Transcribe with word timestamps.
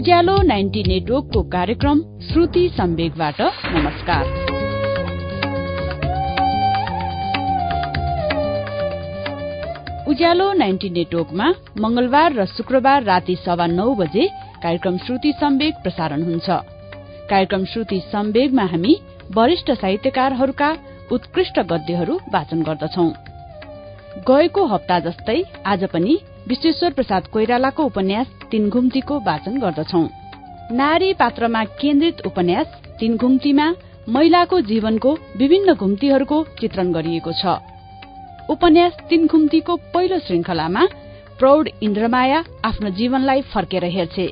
उज्यालो 0.00 0.34
ninety 0.42 0.82
नेटवर्कको 0.82 1.42
कार्यक्रम 1.42 1.98
श्रुति 2.22 2.60
सम्वेगबाट 2.68 3.40
नमस्कार। 3.66 4.24
उज्यालो 10.08 10.52
नाइन्टी 10.52 10.90
नेटवर्कमा 10.90 11.50
मंगलबार 11.80 12.32
र 12.32 12.46
शुक्रबार 12.46 13.02
राति 13.02 13.36
सवा 13.36 13.66
नौ 13.66 13.94
बजे 13.94 14.26
कार्यक्रम 14.62 14.98
श्रुति 14.98 15.32
सम्वेग 15.32 15.82
प्रसारण 15.82 16.22
हुन्छ। 16.22 16.48
कार्यक्रम 17.30 17.64
श्रुति 17.64 18.00
सम्वेगमा 18.06 18.64
हामी 18.64 18.96
वरिष्ठ 19.36 19.70
साहित्यकारहरूका 19.70 20.74
उत्कृष्ट 21.12 21.60
गद्यहरू 21.60 22.20
वाचन 22.32 22.62
गर्दछौ। 22.62 23.08
गएको 24.28 24.66
हप्ता 24.66 25.00
जस्तै 25.00 25.42
आज 25.66 25.84
पनि 25.84 26.18
विश्वेश्वर 26.48 26.92
प्रसाद 26.92 27.26
कोइरालाको 27.26 27.84
उपन्यास 27.84 28.39
तीन 28.50 28.68
घुम्तीको 28.68 29.18
वाचन 29.20 29.58
गर्दछौ। 29.58 30.02
नारी 30.72 31.12
पात्रमा 31.12 31.62
केन्द्रित 31.80 32.26
उपन्यास 32.26 32.66
तीन 33.00 33.16
घुम्तीमा 33.16 33.66
महिलाको 34.08 34.60
जीवनको 34.60 35.12
विभिन्न 35.36 35.74
घुम्तीहरूको 35.74 36.42
चित्रण 36.60 36.92
गरिएको 36.92 37.32
छ। 37.32 37.56
उपन्यास 38.50 38.92
तीन 39.10 39.26
घुम्तीको 39.26 39.76
पहिलो 39.94 40.18
श्रृंखलामा 40.18 40.84
प्रौढ 41.38 41.68
इन्द्रमाया 41.82 42.38
आफ्नो 42.64 42.90
जीवनलाई 42.90 43.42
फर्केर 43.52 43.84
हेर्छे। 43.88 44.26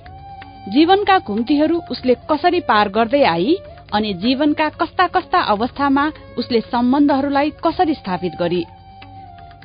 जीवनका 0.68 1.18
घुम्तीहरू 1.18 1.80
उसले 1.90 2.14
कसरी 2.30 2.60
पार 2.60 2.88
गर्दै 2.88 3.22
आई 3.24 3.56
अनि 3.94 4.12
जीवनका 4.14 4.68
कस्ता 4.80 5.06
कस्ता 5.06 5.38
अवस्थामा 5.52 6.10
उसले 6.38 6.60
सम्बन्धहरूलाई 6.60 7.50
कसरी 7.64 7.94
स्थापित 7.94 8.32
गरी 8.38 8.64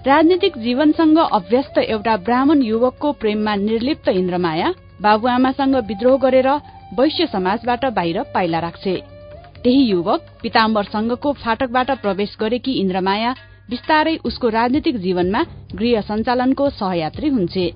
राजनीतिक 0.08 0.58
जीवनसँग 0.58 1.18
अभ्यस्त 1.18 1.78
एउटा 1.80 2.16
ब्राह्मण 2.20 2.62
युवकको 2.62 3.12
प्रेममा 3.20 3.54
निर्लिप्त 3.56 4.08
इन्द्रमाया 4.12 4.72
बाबुआमासँग 5.02 5.76
विद्रोह 5.88 6.18
गरेर 6.20 6.48
वैश्य 7.00 7.26
समाजबाट 7.26 7.86
बाहिर 7.96 8.22
पाइला 8.34 8.60
राख्छे। 8.60 8.96
त्यही 9.64 9.84
युवक 9.84 10.26
पिताम्बरसँगको 10.42 11.32
फाटकबाट 11.34 11.92
प्रवेश 12.02 12.36
गरेकी 12.40 12.74
इन्द्रमाया 12.80 13.34
बिस्तारै 13.70 14.16
उसको 14.26 14.50
राजनीतिक 14.50 14.98
जीवनमा 14.98 15.44
गृह 15.76 16.02
सञ्चालनको 16.02 16.70
सहयात्री 16.70 17.30
हुन्छे। 17.30 17.68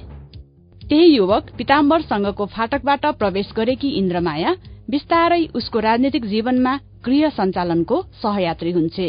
त्यही 0.81 1.07
युवक 1.15 1.51
पिताम्बरसँगको 1.57 2.45
फाटकबाट 2.55 3.05
प्रवेश 3.19 3.53
गरेकी 3.55 3.89
इन्द्रमाया 3.99 4.55
बिस्तारै 4.89 5.45
उसको 5.55 5.79
राजनीतिक 5.79 6.25
जीवनमा 6.25 6.75
गृह 7.05 7.29
सञ्चालनको 7.29 8.01
सहयात्री 8.23 8.71
हुन्छे। 8.71 9.07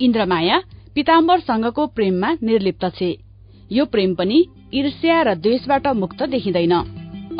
इन्द्रमाया 0.00 0.60
पिताम्बरसँगको 0.98 1.86
प्रेममा 1.86 2.32
निर्लिप्त 2.42 2.84
छे। 2.94 3.18
यो 3.72 3.84
प्रेम 3.84 4.14
पनि 4.14 4.44
ईर्ष्या 4.74 5.22
र 5.22 5.34
द्वेषबाट 5.34 5.86
मुक्त 5.86 6.22
देखिँदैन। 6.22 6.74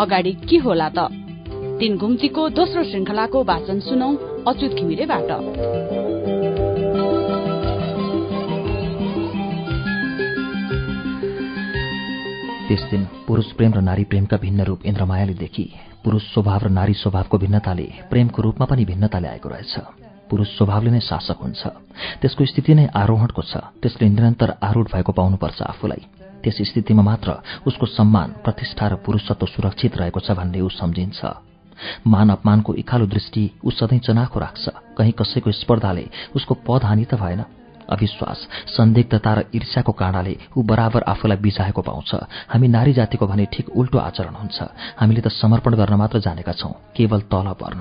अगाडि 0.00 0.32
के 0.32 0.56
होला 0.56 0.88
त? 0.88 0.98
तीन 1.80 1.96
घुम्तीको 1.96 2.48
दोस्रो 2.48 2.84
श्रृंखलाको 2.84 3.44
वाचन 3.44 3.80
सुनौ 3.80 4.14
अच्युत 4.46 4.72
घिमिरेबाट। 4.72 5.30
त्यस 12.68 12.90
दिन 12.90 13.06
पुरुष 13.26 13.52
प्रेम 13.52 13.74
र 13.74 13.80
नारी 13.80 14.04
प्रेमका 14.04 14.36
भिन्न 14.36 14.60
रूप 14.62 14.86
इन्द्रमायाले 14.86 15.34
देखि। 15.34 15.72
पुरुष 16.04 16.22
स्वभाव 16.22 16.60
र 16.62 16.68
नारी 16.68 16.94
स्वभावको 16.94 17.38
भिन्नताले 17.38 17.88
प्रेमको 18.10 18.42
रूपमा 18.42 18.66
पनि 18.66 18.84
भिन्नता 18.84 19.18
ल्याएको 19.18 19.48
रहेछ। 19.48 20.07
पुरुष 20.30 20.48
स्वभावले 20.56 20.90
नै 20.90 21.00
शासक 21.00 21.38
हुन्छ। 21.40 21.62
त्यसको 22.20 22.44
स्थिति 22.44 22.74
नै 22.74 22.86
आरोहणको 22.94 23.42
छ। 23.42 23.52
त्यसले 23.82 24.08
निरन्तर 24.08 24.50
आरूढ 24.62 24.86
भएको 24.92 25.12
पाउनुपर्छ 25.12 25.58
आफूलाई। 25.62 26.02
त्यस 26.44 26.58
स्थितिमा 26.70 27.02
मात्र 27.02 27.42
उसको 27.66 27.86
सम्मान 27.88 28.28
प्रतिष्ठा 28.44 28.86
र 28.88 28.94
पुरुषत्व 29.02 29.46
सुरक्षित 29.46 29.96
रहेको 29.96 30.20
छ 30.20 30.38
भन्ने 30.38 30.60
ऊ 30.60 30.68
सम्झिन्छ। 30.70 31.20
मान 32.06 32.30
अपमानको 32.30 32.74
इखालो 32.74 33.06
दृष्टि 33.06 33.42
ऊ 33.64 33.70
सधैँ 33.70 33.98
चनाखो 33.98 34.38
राख्छ। 34.40 34.64
कहीँ 34.98 35.12
कसैको 35.12 35.50
स्पर्धाले 35.52 36.04
उसको 36.36 36.54
पद 36.66 36.82
हानि 36.84 37.04
त 37.04 37.14
भएन। 37.14 37.44
अविश्वास 37.88 38.38
सन्दिग्धता 38.68 39.32
र 39.34 39.38
ईर्ष्याको 39.54 39.92
काँडाले 39.92 40.34
ऊ 40.56 40.62
बराबर 40.62 41.02
आफूलाई 41.08 41.38
बिचाएको 41.38 41.82
पाउँछ। 41.82 42.14
हामी 42.52 42.68
नारी 42.68 42.92
जातिको 42.92 43.26
भने 43.26 43.46
ठिक 43.48 43.68
उल्टो 43.72 43.98
आचरण 43.98 44.34
हुन्छ। 44.34 44.58
हामीले 45.00 45.20
त 45.20 45.28
समर्पण 45.32 45.74
गर्न 45.74 45.94
मात्र 45.96 46.18
जानेका 46.20 46.52
छौं। 46.52 46.72
केवल 46.92 47.20
तल 47.32 47.48
पर्न। 47.56 47.80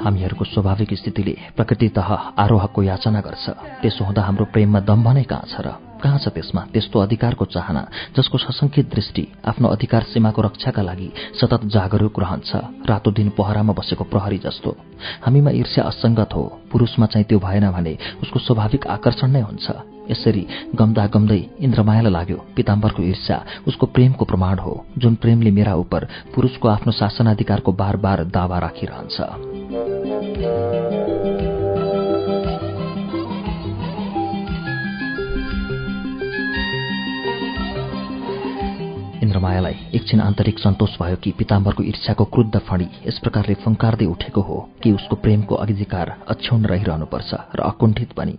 हामीहरूको 0.00 0.44
स्वाभाविक 0.44 0.94
स्थितिले 0.94 1.34
प्रकृतित 1.56 1.98
आरोहकको 1.98 2.82
याचना 2.82 3.20
गर्छ। 3.20 3.46
त्यसो 3.82 4.04
हुँदा 4.04 4.22
हाम्रो 4.22 4.44
प्रेममा 4.52 4.80
दम्भ 4.80 5.06
नै 5.08 5.24
कहाँ 5.24 5.46
छ 5.46 5.60
र 5.60 5.68
कहाँ 6.00 6.18
छ 6.18 6.32
त्यसमा 6.32 6.72
त्यस्तो 6.72 6.96
अधिकारको 6.96 7.44
चाहना 7.44 7.82
जसको 8.16 8.38
सशंकित 8.40 8.88
दृष्टि 8.88 9.24
आफ्नो 9.44 9.68
अधिकार 9.68 10.02
सीमाको 10.08 10.40
रक्षाका 10.42 10.82
लागि 10.82 11.08
सतत 11.36 11.68
जागरूक 11.68 12.16
रहन्छ। 12.16 12.50
रातो 12.88 13.10
दिन 13.12 13.28
पहरामा 13.36 13.72
बसेको 13.76 14.04
प्रहरी 14.08 14.38
जस्तो। 14.40 14.70
हामीमा 15.20 15.50
ईर्ष्या 15.60 15.84
असंगत 15.84 16.32
हो। 16.32 16.44
पुरुषमा 16.72 17.06
चाहिँ 17.06 17.26
त्यो 17.28 17.38
भएन 17.38 17.68
भने 17.70 17.92
उसको 18.24 18.38
स्वाभाविक 18.40 18.86
आकर्षण 18.86 19.28
नै 19.28 19.42
हुन्छ। 19.44 19.66
यसरी 20.10 20.46
गम्दा 20.74 21.06
गम्दै 21.14 21.40
इन्द्रमायालाई 21.60 22.12
लाग्यो 22.12 22.38
पिताम्बरको 22.56 23.02
ईर्ष्या 23.02 23.38
उसको 23.68 23.86
प्रेमको 23.86 24.24
प्रमाण 24.24 24.58
हो। 24.58 24.74
जुन 24.98 25.14
प्रेमले 25.14 25.50
मेरा 25.50 25.74
उप 25.74 25.94
पुरुषको 26.34 26.68
आफ्नो 26.68 26.92
शासनाधिकारको 26.92 27.72
बार 27.72 27.96
बार 27.96 28.24
दावा 28.24 28.58
राखिरहन्छ। 28.58 29.16
इन्द्रमायालाई 39.22 39.74
एकछिन 39.94 40.20
आन्तरिक 40.20 40.58
सन्तोष 40.58 40.96
भयो 41.02 41.16
कि 41.16 41.30
पिताम्बरको 41.38 41.82
ईर्ष्याको 41.82 42.24
क्रुद्ध 42.24 42.58
फणी 42.58 42.88
यस 43.06 43.18
प्रकारले 43.18 43.54
फङ्कार्दै 43.64 44.06
उठेको 44.06 44.40
हो 44.42 44.58
कि 44.82 44.92
उसको 44.92 45.16
प्रेमको 45.16 45.54
अधिकार 45.54 46.14
अक्षुण 46.28 46.64
रहिरहनुपर्छ 46.66 47.34
र 47.54 47.60
अकुण्ठित 47.62 48.12
पनि 48.12 48.38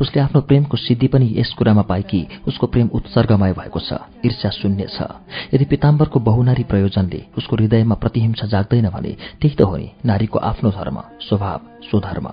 उसले 0.00 0.22
आफ्नो 0.22 0.40
प्रेमको 0.40 0.76
सिद्धि 0.76 1.08
पनि 1.08 1.34
यस 1.38 1.54
कुरामा 1.58 1.82
पाए 1.82 2.02
कि 2.02 2.26
उसको 2.48 2.66
प्रेम 2.66 2.88
उत्सर्गमय 2.94 3.52
भएको 3.52 3.80
छ 3.80 3.98
ईर्ष्या 4.24 4.50
शून्य 4.50 4.86
छ। 4.94 5.02
यदि 5.54 5.64
पिताम्बरको 5.64 6.20
बहुनारी 6.20 6.64
प्रयोजनले 6.64 7.20
उसको 7.38 7.56
हृदयमा 7.56 7.94
प्रतिहिंसा 7.94 8.46
जाग्दैन 8.46 8.88
भने 8.88 9.12
त्यही 9.40 9.54
त 9.56 9.62
हो 9.62 9.76
नि 9.76 9.88
नारीको 10.06 10.38
आफ्नो 10.38 10.70
धर्म 10.70 11.00
स्वभाव 11.28 11.60
स्वधर्म। 11.90 12.28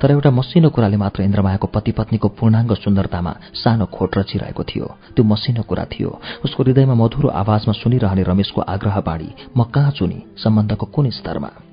तर 0.00 0.10
एउटा 0.10 0.30
मसिनो 0.30 0.68
कुराले 0.70 0.96
मात्र 0.96 1.22
इन्द्रमायाको 1.22 1.66
पति 1.66 1.92
पत्नीको 1.92 2.28
पूर्णाङ्ग 2.38 2.72
सुन्दरतामा 2.74 3.32
सानो 3.54 3.86
खोट 3.92 4.18
रचिरहेको 4.18 4.62
थियो। 4.64 4.86
त्यो 5.16 5.24
मसिनो 5.24 5.62
कुरा 5.68 5.84
थियो। 5.84 6.10
उसको 6.44 6.62
हृदयमा 6.62 6.94
मधुरो 6.94 7.28
आवाजमा 7.28 7.72
सुनिरहने 7.72 8.22
रमेशको 8.22 8.60
आग्रह 8.60 9.00
बाणी 9.00 9.28
म 9.56 9.64
कहाँ 9.68 9.90
चुनी 9.90 10.18
सम्बन्धको 10.40 10.86
कुन 10.86 11.10
स्तरमा? 11.10 11.65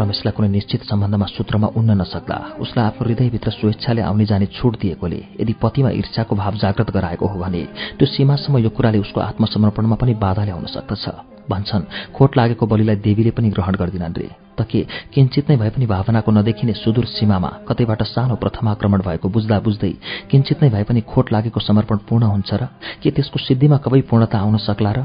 रमेशलाई 0.00 0.32
कुनै 0.36 0.48
निश्चित 0.48 0.82
सम्बन्धमा 0.90 1.26
सूत्रमा 1.36 1.68
उन्न 1.78 1.90
नसक्दा 2.00 2.36
उसलाई 2.64 2.84
आफ्नो 2.86 3.06
हृदयभित्र 3.06 3.50
स्वेच्छाले 3.50 4.02
आउने 4.08 4.24
जाने 4.30 4.46
छुट 4.56 4.72
दिएकोले 4.80 5.20
यदि 5.40 5.52
पतिमा 5.62 5.90
ईर्ष्याको 6.00 6.36
भाव 6.36 6.54
जागृत 6.62 6.90
गराएको 6.96 7.26
हो 7.26 7.38
भने 7.38 7.62
त्यो 7.98 8.06
सीमासम्म 8.14 8.58
यो 8.58 8.70
कुराले 8.76 8.98
उसको 8.98 9.20
आत्मसमर्पणमा 9.20 9.96
पनि 10.00 10.14
बाधा 10.24 10.44
ल्याउन 10.44 10.66
सक्दछ। 10.76 11.04
भन्छन् 11.50 11.84
खोट 12.16 12.36
लागेको 12.36 12.66
बलिलाई 12.66 12.96
देवीले 13.06 13.30
पनि 13.36 13.48
ग्रहण 13.50 13.74
गर्दिनन् 13.80 14.18
रे। 14.18 14.28
त 14.58 14.62
के 14.70 14.80
किञ्चित 15.14 15.50
नै 15.50 15.56
भए 15.56 15.70
पनि 15.70 15.86
भावनाको 15.86 16.30
नदेखिने 16.30 16.72
सुदूर 16.82 17.06
सीमामा 17.08 17.50
कतैबाट 17.68 18.02
सानो 18.02 18.36
प्रथमाक्रमण 18.42 19.00
भएको 19.06 19.28
बुझ्दा 19.28 19.56
बुझ्दै 19.64 19.92
किञ्चित 20.30 20.62
नै 20.62 20.68
भए 20.74 20.84
पनि 20.84 21.00
खोट 21.08 21.32
लागेको 21.32 21.60
समर्पण 21.60 21.96
पूर्ण 22.08 22.24
हुन्छ 22.34 22.50
र? 22.52 22.62
के 23.02 23.10
त्यसको 23.10 23.38
सिद्धिमा 23.38 23.76
कबै 23.84 24.00
पूर्णता 24.10 24.38
आउन 24.38 24.56
सक्ला 24.60 24.92
र? 24.92 25.00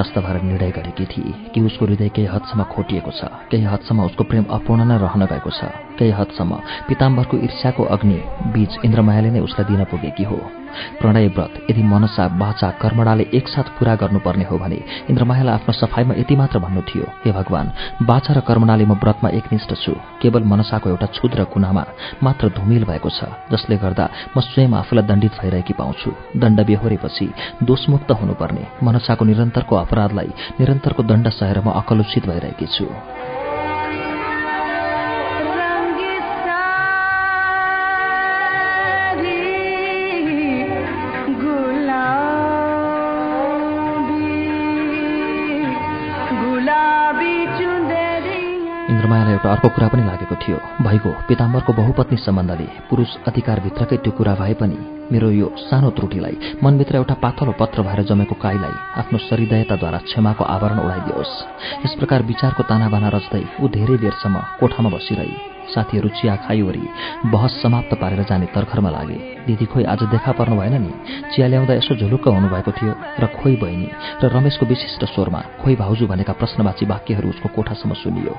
तटस्थ 0.00 0.18
भएर 0.18 0.42
निर्णय 0.42 0.70
गरेकी 0.70 1.04
थिए 1.04 1.32
कि 1.52 1.60
उसको 1.60 1.86
हृदय 1.86 2.08
केही 2.08 2.28
हदसम्म 2.32 2.64
खोटिएको 2.72 3.10
छ 3.10 3.24
केही 3.50 3.64
हदसम्म 3.64 4.00
उसको 4.02 4.24
प्रेम 4.24 4.44
अपूर्ण 4.56 4.84
नै 4.88 4.96
रहन 4.96 5.22
गएको 5.28 5.50
छ 5.52 5.68
केही 5.98 6.12
हदसम्म 6.16 6.60
पिताम्बरको 6.88 7.36
ईर्ष्याको 7.36 7.84
अग्नि 7.94 8.18
बीच 8.54 8.72
इन्द्रमायाले 8.84 9.30
नै 9.30 9.40
उसलाई 9.44 9.68
दिन 9.68 9.84
पुगेकी 9.92 10.24
हो। 10.24 10.38
प्रणय 11.00 11.26
व्रत 11.36 11.52
यदि 11.70 11.82
मनसा 11.82 12.28
बाचा 12.42 12.68
कर्मणाले 12.82 13.24
एकसाथ 13.38 13.66
पूरा 13.76 13.94
गर्नुपर्ने 14.02 14.44
हो 14.50 14.58
भने 14.58 14.78
इन्द्रमायालाई 15.10 15.54
आफ्नो 15.54 15.72
सफाइमा 15.72 16.14
यति 16.20 16.36
मात्र 16.36 16.58
भन्नु 16.58 16.82
थियो 16.88 17.06
हे 17.24 17.32
भगवान 17.32 17.66
बाचा 18.02 18.34
र 18.34 18.40
कर्मणाले 18.48 18.84
म 18.84 18.92
व्रतमा 19.02 19.28
एकनिष्ठ 19.38 19.72
छु। 19.82 19.92
केवल 20.22 20.42
मनसाको 20.52 20.90
एउटा 20.90 21.06
क्षुद्र 21.14 21.44
कुनामा 21.52 21.84
मात्र 22.22 22.48
धुमिल 22.56 22.84
भएको 22.84 23.10
छ 23.10 23.30
जसले 23.52 23.76
गर्दा 23.82 24.04
म 24.36 24.40
स्वयं 24.40 24.72
आफूलाई 24.80 25.04
दण्डित 25.06 25.32
भइरहेकी 25.40 25.72
पाउँछु। 25.80 26.10
दण्ड 26.36 26.58
बेहोरेपछि 26.68 27.26
दोषमुक्त 27.62 28.10
हुनुपर्ने। 28.20 28.64
मनसाको 28.84 29.24
निरन्तरको 29.24 29.74
अपराधलाई 29.76 30.30
निरन्तरको 30.60 31.02
दण्ड 31.02 31.28
सहेर 31.28 31.60
म 31.60 31.70
अकलुषित 31.80 32.26
भइरहेकी 32.26 32.66
छु। 32.66 32.86
अर्को 49.60 49.76
कुरा 49.76 49.88
पनि 49.92 50.04
लागेको 50.08 50.36
थियो। 50.40 50.58
भइगयो 50.80 51.10
पिताम्बरको 51.28 51.72
बहुपत्नी 51.76 52.16
सम्बन्धले 52.16 52.66
पुरुष 52.88 53.10
अधिकारभित्रकै 53.28 53.96
त्यो 54.00 54.12
कुरा 54.16 54.34
भए 54.40 54.54
पनि 54.56 54.78
मेरो 55.12 55.28
यो 55.36 55.48
सानो 55.68 55.90
त्रुटिलाई 55.92 56.56
मनभित्र 56.64 56.96
एउटा 56.96 57.14
पातलो 57.20 57.52
पत्र 57.60 57.84
भएर 57.84 58.00
जमेको 58.08 58.34
काईलाई 58.40 58.76
आफ्नो 59.00 59.18
शरीदयताद्वारा 59.28 59.98
क्षमाको 60.08 60.44
आवरण 60.56 60.78
उडाइदियोस्। 60.80 61.32
यस 61.84 61.92
प्रकार 62.00 62.20
विचारको 62.32 62.62
तानाबाना 62.72 63.08
रच्दै 63.12 63.44
ऊ 63.60 63.68
धेरै 63.68 63.96
बेरसम्म 64.00 64.36
कोठामा 64.60 64.90
बसिरही। 64.96 65.36
साथीहरू 65.70 66.08
चिया 66.18 66.34
खाइवरी 66.46 66.84
बहस 67.26 67.52
समाप्त 67.62 67.94
पारेर 68.00 68.22
जाने 68.28 68.46
तर्खरमा 68.54 68.90
लागे। 68.90 69.18
दिदी 69.46 69.66
खोइ 69.66 69.84
आज 69.84 70.02
देखा 70.12 70.32
पर्नु 70.32 70.56
भएन 70.56 70.74
नि? 70.82 70.92
चिया 71.32 71.46
ल्याउँदा 71.46 71.74
यसो 71.74 71.94
झुलुक्क 71.96 72.26
हुनुभएको 72.28 72.72
थियो 72.72 72.92
र 73.20 73.26
खोइ 73.38 73.56
बहिनी 73.56 73.88
र 74.22 74.24
रमेशको 74.28 74.66
विशिष्ट 74.66 75.04
स्वरमा 75.04 75.40
खोइ 75.62 75.74
भाउजू 75.76 76.06
भनेका 76.06 76.32
प्रश्नवाची 76.32 76.84
वाक्यहरू 76.86 77.28
उसको 77.28 77.48
कोठासम्म 77.56 77.92
सुनियो। 77.94 78.34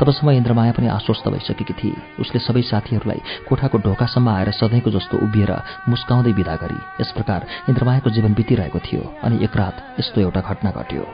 तबसम्म 0.00 0.30
इन्द्रमाया 0.30 0.72
पनि 0.72 0.86
आश्वस्त 0.88 1.28
भइसकेकी 1.28 1.74
थिए। 1.74 1.96
उसले 2.20 2.38
सबै 2.40 2.62
साथीहरूलाई 2.62 3.20
कोठाको 3.48 3.76
ढोकासम्म 3.78 4.28
आएर 4.28 4.50
सधैँको 4.56 4.90
जस्तो 4.90 5.14
उभिएर 5.26 5.52
मुस्काउँदै 5.88 6.32
विदा 6.32 6.54
गरी। 6.56 6.78
यस 7.00 7.10
प्रकार 7.12 7.40
इन्द्रमायाको 7.68 8.10
जीवन 8.10 8.32
बितिरहेको 8.34 8.78
थियो 8.78 9.02
अनि 9.24 9.44
एक 9.44 9.56
रात 9.56 9.76
यस्तो 10.00 10.20
एउटा 10.20 10.40
घटना 10.40 10.70
घट्यो। 10.70 11.04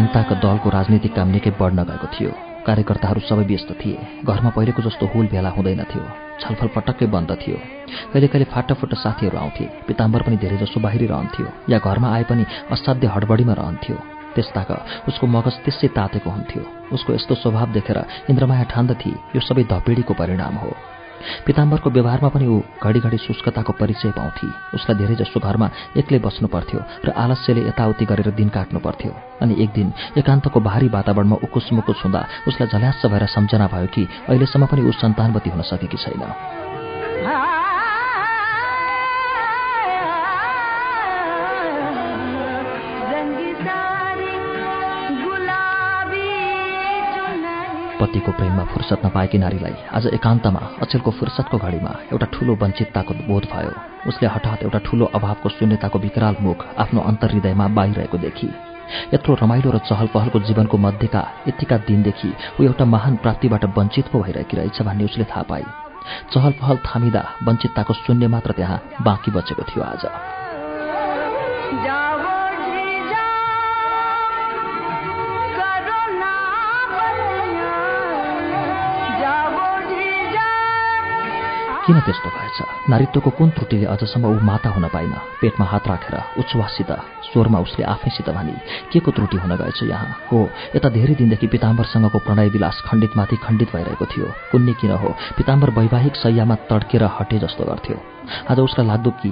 तिनताका 0.00 0.34
दलको 0.40 0.68
राजनीतिक 0.72 1.12
काम 1.12 1.28
निकै 1.28 1.50
बढ्न 1.60 1.84
गएको 1.84 2.06
थियो। 2.08 2.30
कार्यकर्ताहरू 2.64 3.20
सबै 3.20 3.44
व्यस्त 3.44 3.70
थिए। 3.80 4.24
घरमा 4.24 4.50
पहिलेको 4.56 4.80
जस्तो 4.80 5.04
हुल 5.12 5.26
भेला 5.28 5.50
हुँदैनथ्यो 5.52 6.02
छलफल 6.40 6.68
पटक्कै 6.76 7.06
बन्द 7.12 7.30
थियो। 7.36 7.56
कहिले 8.08 8.28
कहिले 8.32 8.46
फाटाफुट्टा 8.48 8.96
साथीहरू 8.96 9.36
आउँथे। 9.36 9.64
पिताम्बर 9.84 10.20
पनि 10.24 10.36
धेरै 10.40 10.56
जसो 10.56 10.80
बाहिरी 10.80 11.06
रहन्थ्यो। 11.12 11.46
या 11.68 11.78
घरमा 11.84 12.08
आए 12.16 12.24
पनि 12.32 12.44
असाध्य 12.72 13.12
हडबडीमा 13.12 13.54
रहन्थ्यो। 13.60 13.96
त्यसताक 14.34 14.70
उसको 15.08 15.24
मगज 15.36 15.54
त्यसै 15.68 15.88
तातेको 15.92 16.30
हुन्थ्यो। 16.32 16.62
उसको 16.96 17.10
यस्तो 17.20 17.34
स्वभाव 17.44 17.68
देखेर 17.76 17.98
इन्द्रमाया 18.32 18.64
ठान्दथे 18.72 19.12
यो 19.36 19.40
सबै 19.44 19.68
धपेडीको 19.68 20.16
परिणाम 20.16 20.54
हो। 20.64 20.72
पिताम्बरको 21.46 21.90
व्यवहारमा 21.90 22.28
पनि 22.28 22.46
ऊ 22.46 22.60
घडिघडी 22.82 23.18
शुष्कताको 23.18 23.72
परिचय 23.80 24.10
पाउँथे। 24.16 24.48
उसलाई 24.74 24.96
धेरै 24.98 25.14
जसो 25.20 25.40
घरमा 25.40 25.68
एक्लै 25.96 26.18
बस्नु 26.18 26.48
पर्थ्यो 26.48 26.80
र 27.04 27.08
आलस्यले 27.16 27.60
यताउति 27.68 28.04
गरेर 28.04 28.30
दिन 28.34 28.48
काट्नु 28.48 28.80
पर्थ्यो। 28.80 29.12
अनि 29.42 29.54
एक 29.62 29.70
दिन 29.72 29.92
एकान्तको 30.16 30.60
भारी 30.60 30.88
वातावरणमा 30.88 31.36
उकुस 31.44 31.72
मुकुस 31.72 32.02
हुँदा 32.04 32.20
उसलाई 32.48 32.68
झल्यास 32.68 33.06
भएर 33.06 33.26
सम्झना 33.26 33.66
भयो 33.72 33.86
कि 33.94 34.02
अहिलेसम्म 34.28 34.66
पनि 34.66 34.82
ऊ 34.88 34.92
सन्तानवती 34.92 35.50
हुन 35.50 35.62
सकेकी 35.62 35.96
छैन। 35.96 36.22
पतिको 48.10 48.32
प्रेममा 48.32 48.64
फुर्सद 48.66 49.06
नपाएकी 49.06 49.38
नारीलाई 49.38 49.74
आज 49.94 50.06
एकान्तमा 50.18 50.60
अचेलको 50.82 51.10
फुर्सदको 51.14 51.58
घडीमा 51.58 51.92
एउटा 52.10 52.26
ठूलो 52.34 52.54
वञ्चितताको 52.58 53.14
बोध 53.22 53.44
भयो। 53.52 53.72
उसले 54.10 54.28
हठात 54.28 54.62
एउटा 54.66 54.78
ठूलो 54.82 55.04
अभावको 55.14 55.48
शून्यताको 55.48 55.98
विकराल 55.98 56.36
मुख 56.42 56.58
आफ्नो 56.74 57.00
अन्तर्हृदयमा 57.06 57.66
बाहिरहेको 57.70 58.18
देखि। 58.18 58.48
यत्रो 59.14 59.34
रमाइलो 59.42 59.70
र 59.70 59.78
चहल 59.86 60.06
पहलको 60.10 60.38
जीवनको 60.42 60.76
मध्येका 60.76 61.22
यतिका 61.48 61.76
दिनदेखि 61.86 62.30
ऊ 62.58 62.62
एउटा 62.66 62.84
महान 62.90 63.14
प्राप्तिबाट 63.22 63.64
वञ्चित 63.78 64.06
पो 64.10 64.22
भइरहेकी 64.26 64.56
रहेछ 64.56 64.82
भन्ने 64.82 65.04
उसले 65.06 65.24
थाहा 65.30 65.42
पाए। 65.46 65.64
चहल 66.34 66.52
पहल 66.58 66.76
थामिँदा 66.82 67.22
वञ्चितताको 67.46 67.94
शून्य 67.94 68.26
मात्र 68.26 68.58
त्यहाँ 68.58 68.82
बाँकी 69.06 69.30
बचेको 69.30 69.62
थियो 69.62 69.82
आज। 69.86 70.02
किन 81.80 82.00
त्यस्तो 82.00 82.28
भएछ? 82.28 82.58
नारीत्वको 82.90 83.30
कुन 83.30 83.50
त्रुटिले 83.50 83.86
अझसम्म 83.86 84.24
ऊ 84.26 84.40
माता 84.44 84.68
हुन 84.68 84.84
पाइन? 84.92 85.12
पेटमा 85.40 85.66
हात 85.66 85.88
राखेर 85.88 86.16
उच्छ्वाससित 86.38 86.92
स्वरमा 87.32 87.58
उसले 87.58 87.84
आफैसित 87.84 88.28
भने 88.30 88.54
के 88.92 89.00
को 89.00 89.10
त्रुटि 89.10 89.36
हुन 89.36 89.56
गएछ 89.56 89.82
यहाँ? 89.82 90.28
हो 90.28 90.38
यता 90.76 90.88
धेरै 90.88 91.14
दिनदेखि 91.14 91.46
पिताम्बरसँगको 91.46 92.18
प्रणय 92.18 92.48
विलास 92.48 92.82
खण्डितमाथि 92.86 93.36
खण्डित 93.36 93.68
भइरहेको 93.72 94.06
थियो। 94.06 94.26
कुन्ने 94.52 94.72
किन 94.80 94.90
हो? 94.92 95.08
पिताम्बर 95.36 95.70
वैवाहिक 95.70 96.16
सयमा 96.16 96.54
तड्केर 96.68 97.04
हटे 97.16 97.38
जस्तो 97.38 97.64
गर्थ्यो। 97.64 97.96
आज 98.50 98.58
उसलाई 98.60 98.86
लाग्दो 98.86 99.10
कि 99.10 99.30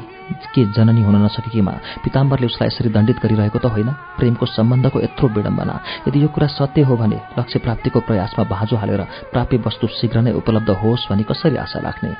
के 0.54 0.64
जननी 0.72 1.02
हुन 1.02 1.16
नसकेकीमा 1.24 1.72
पिताम्बरले 2.04 2.46
उसलाई 2.46 2.66
यसरी 2.66 2.88
दण्डित 2.88 3.18
गरिरहेको 3.22 3.58
त 3.58 3.66
होइन? 3.66 3.88
प्रेमको 4.18 4.46
सम्बन्धको 4.46 5.00
यत्रो 5.00 5.28
विडम्बना। 5.28 5.74
यदि 6.08 6.22
यो 6.22 6.28
कुरा 6.28 6.46
सत्य 6.48 6.82
हो 6.88 6.96
भने 6.96 7.20
लक्ष्य 7.38 7.58
प्राप्तिको 7.58 8.00
प्रयासमा 8.00 8.44
बाँझो 8.48 8.76
हालेर 8.76 9.02
प्राप्य 9.32 9.56
वस्तु 9.66 9.86
शीघ्र 10.00 10.20
नै 10.24 10.32
उपलब्ध 10.32 10.70
होस् 10.80 11.08
भनी 11.10 11.22
कसरी 11.22 11.56
आशा 11.56 11.78
राख्ने? 11.80 12.10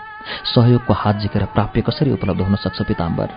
सहयोगको 0.44 0.94
हात 0.94 1.14
झिकेर 1.16 1.44
प्राप्य 1.44 1.80
कसरी 1.80 2.12
उपलब्ध 2.12 2.40
हुन 2.40 2.56
सक्छ 2.56 2.82
पिताम्बर? 2.82 3.28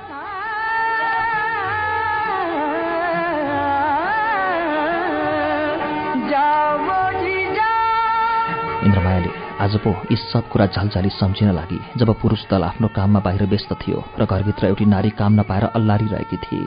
इन्द्रमायाले 8.83 9.40
आज 9.61 9.75
पो 9.77 9.91
यी 10.11 10.15
सब 10.17 10.47
कुरा 10.49 10.65
झालझाली 10.65 11.09
सम्झिन 11.11 11.49
लागि 11.53 11.77
जब 11.97 12.09
पुरुष 12.21 12.43
दल 12.49 12.63
आफ्नो 12.63 12.87
काममा 12.95 13.19
बाहिर 13.25 13.43
व्यस्त 13.45 13.73
थियो 13.81 13.99
र 14.19 14.25
घरभित्र 14.25 14.67
एउटी 14.67 14.85
नारी 14.85 15.09
काम 15.13 15.33
नपाएर 15.39 15.63
अल्लारिरहेकी 15.77 16.37
थिए। 16.37 16.65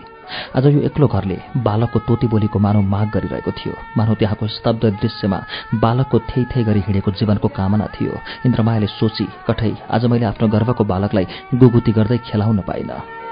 आज 0.55 0.67
यो 0.67 0.81
एक्लो 0.87 1.07
घरले 1.09 1.39
बालकको 1.59 1.99
तोती 2.07 2.27
बोलीको 2.31 2.59
मानव 2.59 2.83
माग 2.95 3.11
गरिरहेको 3.11 3.51
थियो। 3.51 3.75
मानव 3.99 4.15
त्यहाँको 4.15 4.47
स्तब्ध 4.47 4.85
दृश्यमा 5.03 5.39
बालकको 5.75 6.19
थै 6.31 6.45
थै 6.55 6.63
गरी 6.63 6.81
हिँडेको 6.87 7.11
जीवनको 7.19 7.49
कामना 7.59 7.87
थियो। 7.99 8.15
इन्द्रमायाले 8.47 8.87
सोची 8.95 9.27
कठै 9.49 9.73
आज 9.91 10.07
मैले 10.07 10.31
आफ्नो 10.31 10.49
गर्वको 10.55 10.85
बालकलाई 10.87 11.27
गुगुती 11.59 11.93
गर्दै 11.99 12.19
खेलाउन 12.31 12.63
पाइनँ। 12.63 13.24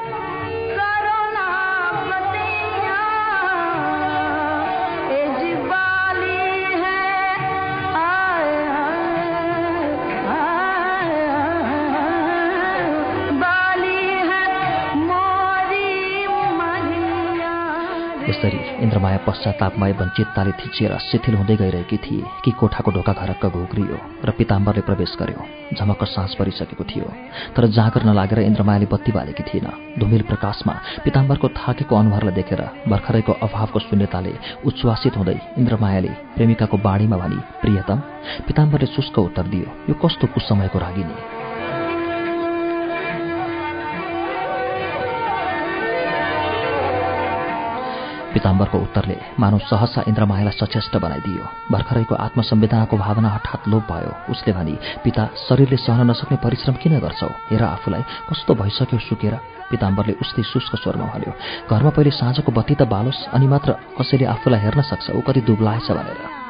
यसरी 18.42 18.82
इन्द्रमाया 18.82 19.18
पश्चातापमय 19.26 19.92
वञ्चितताले 19.98 20.52
थिचिएर 20.58 20.92
शिथिल 21.00 21.34
हुँदै 21.38 21.56
गइरहेकी 21.56 21.96
थिए 21.96 22.26
कि 22.44 22.50
कोठाको 22.58 22.90
ढोका 22.90 23.12
घरक्क 23.14 23.44
घुग्रियो 23.46 23.98
र 24.26 24.30
पिताम्बरले 24.34 24.82
प्रवेश 24.82 25.14
गर्यो। 25.14 25.42
झमक्क 25.78 26.02
सास 26.04 26.34
परिसकेको 26.38 26.84
थियो 26.84 27.06
तर 27.54 27.66
जाँगर 27.70 28.02
नलागेर 28.02 28.38
इन्द्रमायाले 28.42 28.86
बत्ती 28.90 29.12
बालेकी 29.14 29.42
थिएन। 29.46 29.66
धुमिल 29.94 30.22
प्रकाशमा 30.26 30.74
पिताम्बरको 31.04 31.48
थाकेको 31.54 31.94
अनुहारलाई 31.94 32.34
देखेर 32.34 32.62
भर्खरैको 32.90 33.32
अभावको 33.46 33.78
शून्यताले 33.78 34.34
उच्छ्वासित 34.66 35.16
हुँदै 35.16 35.38
इन्द्रमायाले 35.58 36.12
प्रेमिकाको 36.34 36.76
बाणीमा 36.82 37.16
भनी 37.22 37.38
प्रियतम 37.62 37.98
पिताम्बरले 38.46 38.86
शुष्क 38.90 39.18
उत्तर 39.18 39.46
दियो। 39.52 39.68
यो 39.86 39.94
कस्तो 40.02 40.26
कुसमयको 40.34 40.78
रागिनी? 40.78 41.41
पिताम्बरको 48.32 48.78
उत्तरले 48.78 49.16
मानव 49.38 49.58
सहसा 49.68 50.02
इन्द्रमायालाई 50.08 50.56
सचेष्ट 50.56 50.96
बनाइदियो। 50.96 51.44
भर्खरैको 51.72 52.14
आत्मसंवेदनाको 52.16 52.96
भावना 52.96 53.28
हठात 53.28 53.68
लोप 53.68 53.84
भयो। 53.92 54.12
उसले 54.32 54.52
भनी 54.52 54.74
पिता 55.04 55.22
शरीरले 55.48 55.76
सहन 55.76 56.10
नसक्ने 56.10 56.36
परिश्रम 56.40 56.74
किन 56.82 56.98
गर्छौ? 56.98 57.30
हेर 57.50 57.62
आफूलाई 57.62 58.02
कस्तो 58.28 58.54
भइसक्यो 58.54 58.98
सुकेर? 58.98 59.34
पिताम्बरले 59.70 60.12
उस्तै 60.20 60.42
शुष्क 60.42 60.72
स्वरमा 60.76 61.06
भन्यो 61.12 61.32
घरमा 61.68 61.90
पहिले 61.90 62.10
साँझको 62.12 62.52
बत्ती 62.52 62.74
त 62.74 62.82
बालोस् 62.88 63.32
अनि 63.32 63.46
मात्र 63.48 63.70
कसैले 64.00 64.24
आफूलाई 64.28 64.60
हेर्न 64.60 64.80
सक्छ 64.82 65.10
ऊ 65.10 65.20
कति 65.20 65.40
दुब्लाएछ 65.48 65.88
भनेर। 65.92 66.40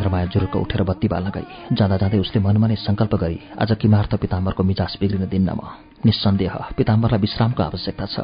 इन्द्रमाया 0.00 0.26
जुरुक्क 0.32 0.56
उठेर 0.56 0.82
बत्ती 0.88 1.08
बाल्न 1.12 1.28
गई। 1.28 1.76
जाँदा 1.76 1.96
जाँदै 2.00 2.18
उसले 2.24 2.40
मनमा 2.40 2.66
नै 2.72 2.76
सङ्कल्प 2.80 3.14
गरी 3.20 3.38
आज 3.60 3.70
किमार्थ 3.76 4.12
पिताम्बरको 4.16 4.62
मिजास 4.64 4.96
बिग्रिन 4.96 5.28
दिन्न 5.28 5.50
म। 5.52 5.60
निस्सन्देह 6.00 6.54
पिताम्बरलाई 6.72 7.20
विश्रामको 7.20 7.60
आवश्यकता 7.60 8.06
छ। 8.08 8.16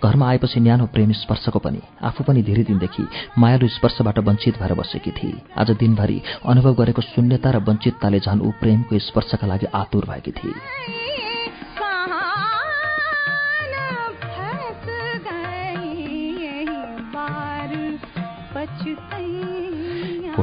घरमा 0.00 0.24
आएपछि 0.32 0.60
न्यानो 0.64 0.84
प्रेम 0.88 1.12
स्पर्शको 1.20 1.58
पनि 1.60 1.80
आफू 2.00 2.24
पनि 2.24 2.40
धेरै 2.40 2.64
दिनदेखि 2.72 3.04
मायालु 3.36 3.68
स्पर्शबाट 3.68 4.18
वञ्चित 4.24 4.54
भएर 4.56 4.72
बसेकी 4.80 5.12
थिए 5.12 5.44
आज 5.60 5.76
दिनभरि 5.76 6.18
अनुभव 6.48 6.72
गरेको 6.80 7.02
शून्यता 7.04 7.48
र 7.52 7.56
वञ्चितताले 7.68 8.20
झन् 8.24 8.40
ऊ 8.40 8.50
प्रेमको 8.60 8.98
स्पर्शका 9.08 9.46
लागि 9.46 9.66
आतुर 9.76 10.04
भएकी 10.08 10.32
थिए 10.32 11.29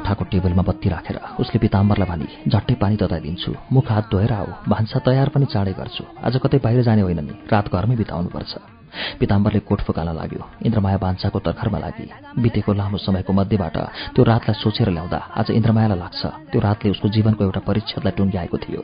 कोठाको 0.07 0.23
टेबलमा 0.31 0.63
बत्ती 0.63 0.89
राखेर 0.89 1.19
उसले 1.39 1.59
पिताम्बरलाई 1.59 2.07
भनी 2.07 2.27
झट्टै 2.47 2.75
पानी 2.79 2.95
तताइदिन्छु। 2.95 3.51
मुख 3.71 3.91
हात 3.91 4.05
धोएर 4.11 4.31
आऊ। 4.31 4.47
भान्सा 4.71 4.99
तयार 5.03 5.29
पनि 5.35 5.45
चाँडै 5.51 5.73
गर्छु। 5.75 6.03
आज 6.23 6.39
कतै 6.39 6.57
बाहिर 6.63 6.81
जाने 6.87 7.01
होइन 7.03 7.19
नि। 7.27 7.33
रात 7.51 7.67
घरमै 7.67 7.95
बिताउनुपर्छ। 7.95 8.76
पिताम्बरले 9.19 9.59
कोट 9.61 9.81
फुकाल्न 9.81 10.15
लाग्यो 10.15 10.43
इन्द्रमाया 10.63 10.97
भान्साको 10.97 11.39
तर्खरमा 11.41 11.79
लागि 11.79 12.05
बितेको 12.39 12.73
लामो 12.73 12.97
समयको 12.99 13.33
मध्येबाट 13.33 13.77
त्यो 14.13 14.23
रातलाई 14.25 14.61
सोचेर 14.61 14.89
ल्याउँदा 14.91 15.19
आज 15.35 15.51
इन्द्रमायालाई 15.53 15.99
लाग्छ 15.99 16.21
त्यो 16.51 16.59
रातले 16.61 16.91
उसको 16.91 17.07
जीवनको 17.09 17.43
एउटा 17.43 17.61
परिच्छेदलाई 17.67 18.17
टुङ्ग्याएको 18.17 18.57
थियो 18.59 18.81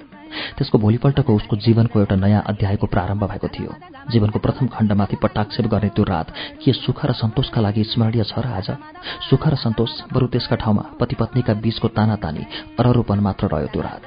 त्यसको 0.57 0.77
भोलिपल्टको 0.79 1.33
उसको 1.33 1.55
जीवनको 1.57 1.99
एउटा 1.99 2.15
नयाँ 2.17 2.41
अध्यायको 2.47 2.87
प्रारम्भ 2.87 3.23
भएको 3.25 3.47
थियो 3.49 3.71
जीवनको 4.09 4.39
प्रथम 4.39 4.67
खण्डमाथि 4.69 5.15
पट्टाक्षेप 5.17 5.65
गर्ने 5.67 5.89
त्यो 5.91 6.03
रात 6.05 6.33
के 6.59 6.73
सुख 6.75 7.05
र 7.05 7.13
सन्तोषका 7.15 7.61
लागि 7.61 7.83
स्मरणीय 7.85 8.23
छ 8.25 8.39
र 8.39 8.47
आज 8.53 8.69
सुख 9.29 9.47
र 9.47 9.55
सन्तोष 9.57 9.91
बरु 10.13 10.27
त्यसका 10.29 10.55
ठाउँमा 10.57 10.83
पति 10.99 11.15
पत्नीका 11.15 11.53
बीचको 11.61 11.87
तानातानी 11.93 12.43
अररूपन 12.79 13.19
मात्र 13.21 13.47
रह्यो 13.47 13.67
त्यो 13.69 13.81
रात 13.81 14.05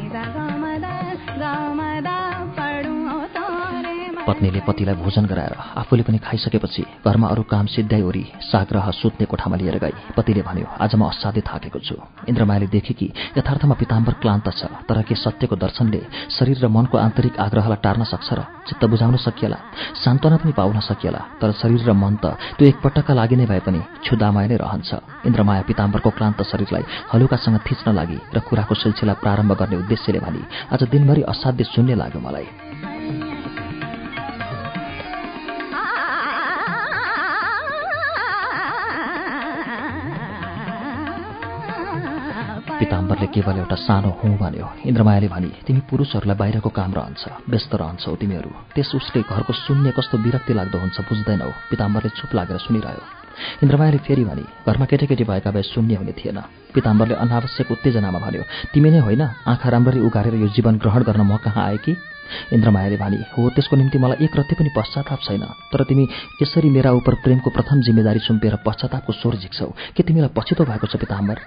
म 0.00 0.78
पत्नीले 4.28 4.60
पतिलाई 4.68 4.94
भोजन 5.00 5.24
गराएर 5.24 5.54
आफूले 5.80 6.02
पनि 6.04 6.18
खाइसकेपछि 6.20 6.82
घरमा 7.00 7.28
अरू 7.32 7.42
काम 7.48 7.66
सिद्ध्याइवरी 7.72 8.24
साग्रह 8.44 8.90
सुत्ने 9.00 9.24
कोठामा 9.24 9.56
लिएर 9.56 9.78
गई। 9.80 9.94
पतिले 10.16 10.42
भन्यो 10.44 10.66
आज 10.84 10.92
म 11.00 11.08
असाध्यै 11.08 11.42
थाकेको 11.48 11.78
छु। 11.80 11.96
इन्द्रमायाले 12.28 12.66
देखे 12.68 12.92
कि 12.92 13.08
यथार्थमा 13.38 13.74
पिताम्बर 13.80 14.12
क्लान्त 14.20 14.48
छ 14.52 14.68
तर 14.84 15.00
के 15.08 15.14
सत्यको 15.16 15.56
दर्शनले 15.56 16.00
शरीर 16.28 16.58
र 16.60 16.68
मनको 16.68 16.96
आन्तरिक 16.98 17.40
आग्रहलाई 17.40 17.80
टार्न 17.80 18.04
सक्छ 18.04 18.28
र 18.36 18.40
चित्त 18.68 18.84
बुझाउन 18.84 19.16
सकिएला? 19.16 19.58
सान्त्वना 20.04 20.36
पनि 20.44 20.52
पाउन 20.52 20.78
सकिएला 20.84 21.20
तर 21.40 21.52
शरीर 21.56 21.88
र 21.88 21.92
मन 21.96 22.20
त 22.20 22.36
त्यो 22.60 22.68
एकपटकका 22.68 23.12
लागि 23.16 23.36
नै 23.40 23.46
भए 23.48 23.60
पनि 23.64 23.80
क्षुदामय 24.04 24.46
नै 24.52 24.56
रहन्छ। 24.60 24.90
इन्द्रमाया 25.24 25.62
पिताम्बरको 25.64 26.10
क्लान्त 26.12 26.44
शरीरलाई 26.44 26.84
हलुकासँग 27.16 27.58
थिच्न 27.64 27.96
लागि 27.96 28.18
र 28.36 28.38
कुराको 28.44 28.74
सिलसिला 28.76 29.14
प्रारम्भ 29.24 29.52
गर्ने 29.56 29.76
उद्देश्यले 29.88 30.20
भनी 30.20 30.42
आज 30.68 30.82
दिनभरि 30.92 31.22
असाध्य 31.32 31.64
शून्य 31.72 31.94
लाग्यो 31.96 32.20
मलाई। 32.20 32.67
पिताम्बरले 42.78 43.26
केवल 43.34 43.56
एउटा 43.58 43.76
सानो 43.76 44.10
हुँ 44.20 44.36
भन्यो। 44.38 44.66
इन्द्रमायाले 44.86 45.28
भने 45.28 45.50
तिमी 45.66 45.80
पुरुषहरूलाई 45.90 46.36
बाहिरको 46.38 46.70
काम 46.70 46.90
रहन्छ 46.94 47.22
व्यस्त 47.50 47.74
रहन्छौ 47.74 48.14
तिमीहरू। 48.22 48.50
त्यस 48.74 48.90
उसले 48.94 49.20
घरको 49.22 49.52
शून्य 49.52 49.90
कस्तो 49.98 50.16
विरक्ति 50.24 50.52
लाग्दो 50.54 50.78
हुन्छ 50.78 50.96
बुझ्दैनौ 51.08 51.50
पिताम्बरले 51.70 52.10
चुप 52.18 52.30
लागेर 52.38 52.58
सुनिरह्यो। 52.66 53.02
इन्द्रमायाले 53.62 53.98
फेरि 54.06 54.24
भने 54.24 54.44
घरमा 54.66 54.84
केटाकेटी 54.90 55.24
भएका 55.24 55.50
भए 55.50 55.62
शून्य 55.62 55.94
हुने 55.94 56.12
थिएन 56.18 56.38
पिताम्बरले 56.74 57.14
अनावश्यक 57.14 57.70
उत्तेजनामा 57.70 58.18
भन्यो 58.18 58.42
तिमी 58.74 58.90
नै 58.90 58.98
होइन 59.06 59.22
आँखा 59.46 59.68
राम्ररी 59.68 60.00
उगारेर 60.06 60.34
यो 60.38 60.48
जीवन 60.54 60.78
ग्रहण 60.78 61.02
गर्न 61.02 61.22
म 61.22 61.36
कहाँ 61.38 61.64
आए 61.66 61.78
कि 61.82 61.96
इन्द्रमायाले 62.54 62.96
भने 62.96 63.18
हो 63.34 63.48
त्यसको 63.54 63.76
निम्ति 63.76 63.98
मलाई 63.98 64.24
एक 64.24 64.36
रत्ती 64.38 64.54
पनि 64.54 64.70
पश्चाताप 64.76 65.18
छैन। 65.26 65.44
तर 65.72 65.82
तिमी 65.88 66.04
यसरी 66.42 66.70
मेरा 66.70 66.90
उप 66.92 67.08
प्रेमको 67.24 67.50
प्रथम 67.50 67.80
जिम्मेदारी 67.82 68.20
सुम्पिएर 68.20 68.56
पश्चातापको 68.66 69.12
स्वर 69.12 69.34
झिक्छौ। 69.42 69.68
के 69.96 70.02
तिमीलाई 70.02 70.30
पछितो 70.36 70.64
भएको 70.64 70.86
छ 70.86 70.96
पिताम्बर? 70.98 71.38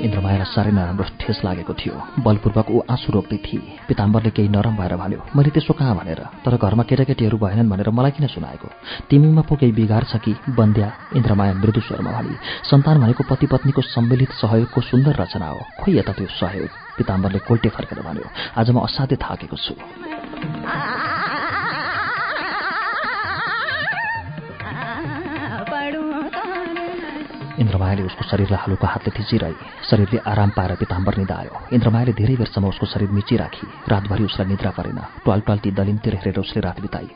इन्द्रमायालाई 0.00 0.48
साह्रै 0.54 0.72
नराम्रो 0.72 1.04
ठेस 1.20 1.38
लागेको 1.44 1.72
थियो। 1.76 1.94
बलपूर्वक 2.24 2.68
ऊ 2.70 2.78
आँसु 2.88 3.08
रोक्दै 3.12 3.38
थिए। 3.44 3.86
पिताम्बरले 3.88 4.30
केही 4.36 4.48
नरम 4.48 4.74
भएर 4.80 4.94
भन्यो 4.96 5.20
मैले 5.36 5.50
त्यसो 5.52 5.72
कहाँ 5.76 5.94
भनेर? 5.96 6.20
तर 6.44 6.56
घरमा 6.56 6.82
केटाकेटीहरू 6.88 7.36
भएनन् 7.36 7.70
भनेर 7.70 7.90
मलाई 7.92 8.10
किन 8.16 8.26
सुनाएको? 8.32 8.68
तिमीमा 9.10 9.42
पो 9.44 9.54
केही 9.60 9.72
बिगार 9.72 10.04
छ 10.10 10.16
कि 10.24 10.32
बन्द्या 10.48 10.88
इन्द्रमाया 11.12 11.52
मृदु 11.60 11.80
स्वरमा 11.80 12.10
भने 12.16 12.34
सन्तान 12.70 12.96
भनेको 13.02 13.22
पति 13.28 13.46
पत्नीको 13.52 13.82
सम्मिलित 13.84 14.30
सहयोगको 14.40 14.80
सुन्दर 14.80 15.14
रचना 15.20 15.46
हो। 15.46 15.60
खोइ 15.80 15.98
यता 15.98 16.12
त्यो 16.16 16.28
सहयोग 16.40 16.70
पिताम्बरले 16.96 17.38
कोल्टे 17.48 17.68
फर्केर 17.68 18.00
भन्यो 18.00 18.26
आज 18.56 18.70
म 18.70 18.76
असाध्यै 18.88 19.18
थाकेको 19.20 19.56
छु। 19.56 19.74
इन्द्रमायाले 27.60 28.02
उसको 28.02 28.24
शरीरलाई 28.24 28.60
हलुको 28.64 28.86
हातले 28.86 29.10
थिचिरहे 29.12 29.52
शरीरले 29.84 30.18
आराम 30.24 30.50
पाएर 30.56 30.72
पिताम्बर 30.80 31.16
निदा 31.20 31.34
आयो 31.36 31.54
इन्द्रमायाले 31.76 32.12
धेरै 32.16 32.36
बेरसम्म 32.40 32.68
उसको 32.72 32.86
शरीर 32.88 33.10
मिचिराखी। 33.12 33.66
रातभरि 33.84 34.24
उसलाई 34.24 34.48
निद्रा 34.48 34.70
परेन। 34.72 35.00
ट्वाल 35.24 35.58
ती 35.60 35.70
दलिमतिर 35.70 36.14
हेरेर 36.16 36.38
उसले 36.40 36.60
रात 36.64 36.80
बिताई। 36.80 37.08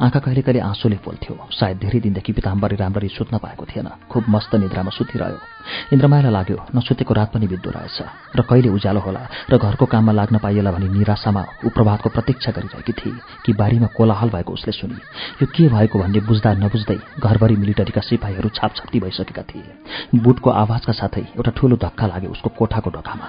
आँखा 0.00 0.18
कहिले 0.18 0.42
कहिले 0.42 0.60
आँसुले 0.60 0.96
पोल्थ्यो 1.04 1.34
सायद 1.52 1.76
धेरै 1.78 2.00
दिनदेखि 2.00 2.32
पिताम्बरी 2.32 2.76
राम्ररी 2.76 3.08
सुत्न 3.08 3.38
पाएको 3.38 3.64
थिएन। 3.70 3.88
खुब 4.10 4.24
मस्त 4.28 4.54
निद्रामा 4.56 4.90
सुतिरह्यो। 4.90 5.38
इन्द्रमायालाई 5.92 6.32
लाग्यो 6.32 6.58
नसुतेको 6.74 7.14
रात 7.14 7.30
पनि 7.32 7.46
बित्दो 7.46 7.70
रहेछ। 7.70 7.98
र 8.36 8.40
कहिले 8.42 8.68
उज्यालो 8.72 9.00
होला 9.00 9.22
र 9.52 9.58
घरको 9.58 9.84
काममा 9.86 10.12
लाग्न 10.12 10.38
पाइएला 10.40 10.70
भनी 10.72 10.88
निराशामा 10.96 11.42
प्रभातको 11.76 12.08
प्रतीक्षा 12.08 12.50
गरिरहेकी 12.56 12.92
थिए 12.98 13.20
कि 13.44 13.52
बारीमा 13.52 13.88
कोलाहल 13.94 14.28
भएको 14.32 14.52
उसले 14.52 14.72
सुनि। 14.72 14.98
यो 15.42 15.46
के 15.46 15.68
भएको 15.68 15.98
भन्ने 15.98 16.20
बुझ्दा 16.24 16.50
नबुझ्दै 16.64 16.98
घरभरि 17.20 17.56
मिलिटरीका 17.62 18.00
सिपाहीहरू 18.00 18.48
छापछाप्ती 18.48 18.98
भइसकेका 19.00 19.42
थिए। 19.44 19.70
बुटको 20.14 20.50
आवाजका 20.50 20.92
साथै 20.92 21.20
एउटा 21.20 21.50
ठूलो 21.56 21.76
धक्का 21.76 22.06
लाग्यो 22.06 22.30
उसको 22.30 22.48
कोठाको 22.58 22.90
ढोकामा। 22.90 23.26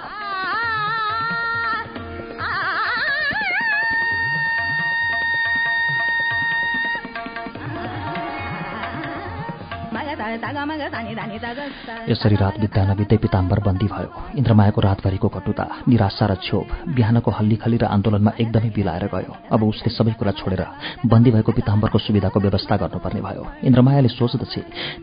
यसरी 12.08 12.36
रात 12.36 12.58
बित्दा 12.60 12.82
नबित्दै 12.84 13.16
पिताम्बर 13.16 13.58
बन्दी 13.60 13.86
भयो। 13.86 14.10
इन्द्रमायाको 14.38 14.80
रातभरिको 14.80 15.28
कटुता 15.28 15.64
निराशा 15.88 16.26
र 16.26 16.34
क्षोभ 16.34 16.66
बिहानको 16.94 17.30
हल्लीखल्ली 17.30 17.76
र 17.76 17.84
आन्दोलनमा 17.86 18.32
एकदमै 18.40 18.70
बिलाएर 18.70 19.06
गयो। 19.14 19.32
अब 19.54 19.62
उसले 19.62 19.90
सबै 19.94 20.12
कुरा 20.18 20.32
छोडेर 20.32 20.62
बन्दी 21.06 21.30
भएको 21.30 21.52
पिताम्बरको 21.52 21.98
सुविधाको 21.98 22.40
व्यवस्था 22.40 22.76
गर्नुपर्ने 22.76 23.20
भयो। 23.20 23.42
इन्द्रमायाले 23.64 24.08
सोच्दछ 24.08 24.54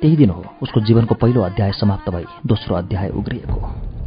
त्यही 0.02 0.16
दिन 0.16 0.30
हो 0.30 0.44
उसको 0.62 0.82
जीवनको 0.82 1.16
पहिलो 1.16 1.42
अध्याय 1.42 1.72
समाप्त 1.72 2.10
भई 2.10 2.26
दोस्रो 2.46 2.76
अध्याय 2.76 3.10
उग्रिएको। 3.10 3.99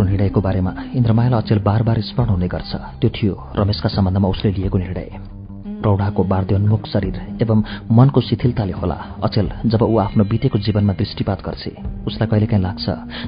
दोस्रो 0.00 0.10
निर्णयको 0.10 0.40
बारेमा 0.40 0.72
इन्द्रमायालाई 0.96 1.40
अचेल 1.40 1.58
बार 1.60 1.82
बार 1.84 2.00
स्मरण 2.00 2.28
हुने 2.30 2.48
गर्छ। 2.48 2.72
त्यो 3.00 3.10
थियो 3.12 3.32
रमेशका 3.52 3.88
सम्बन्धमा 3.92 4.28
उसले 4.28 4.50
लिएको 4.56 4.78
निर्णय। 4.78 5.08
प्रौढाको 5.80 6.22
बार्द्योन्मुख 6.24 6.86
शरीर 6.88 7.16
एवं 7.42 7.58
मनको 7.92 8.20
शिथिलताले 8.20 8.72
होला। 8.72 8.96
अचेल 9.20 9.48
जब 9.66 9.82
ऊ 9.82 9.96
आफ्नो 10.00 10.24
बितेको 10.24 10.58
जीवनमा 10.58 10.92
दृष्टिपात 10.96 11.40
गर्छ 11.44 11.64
उसलाई 12.08 12.28
कहिलेकाहीँ 12.32 12.62
लाग्छ 12.64 12.84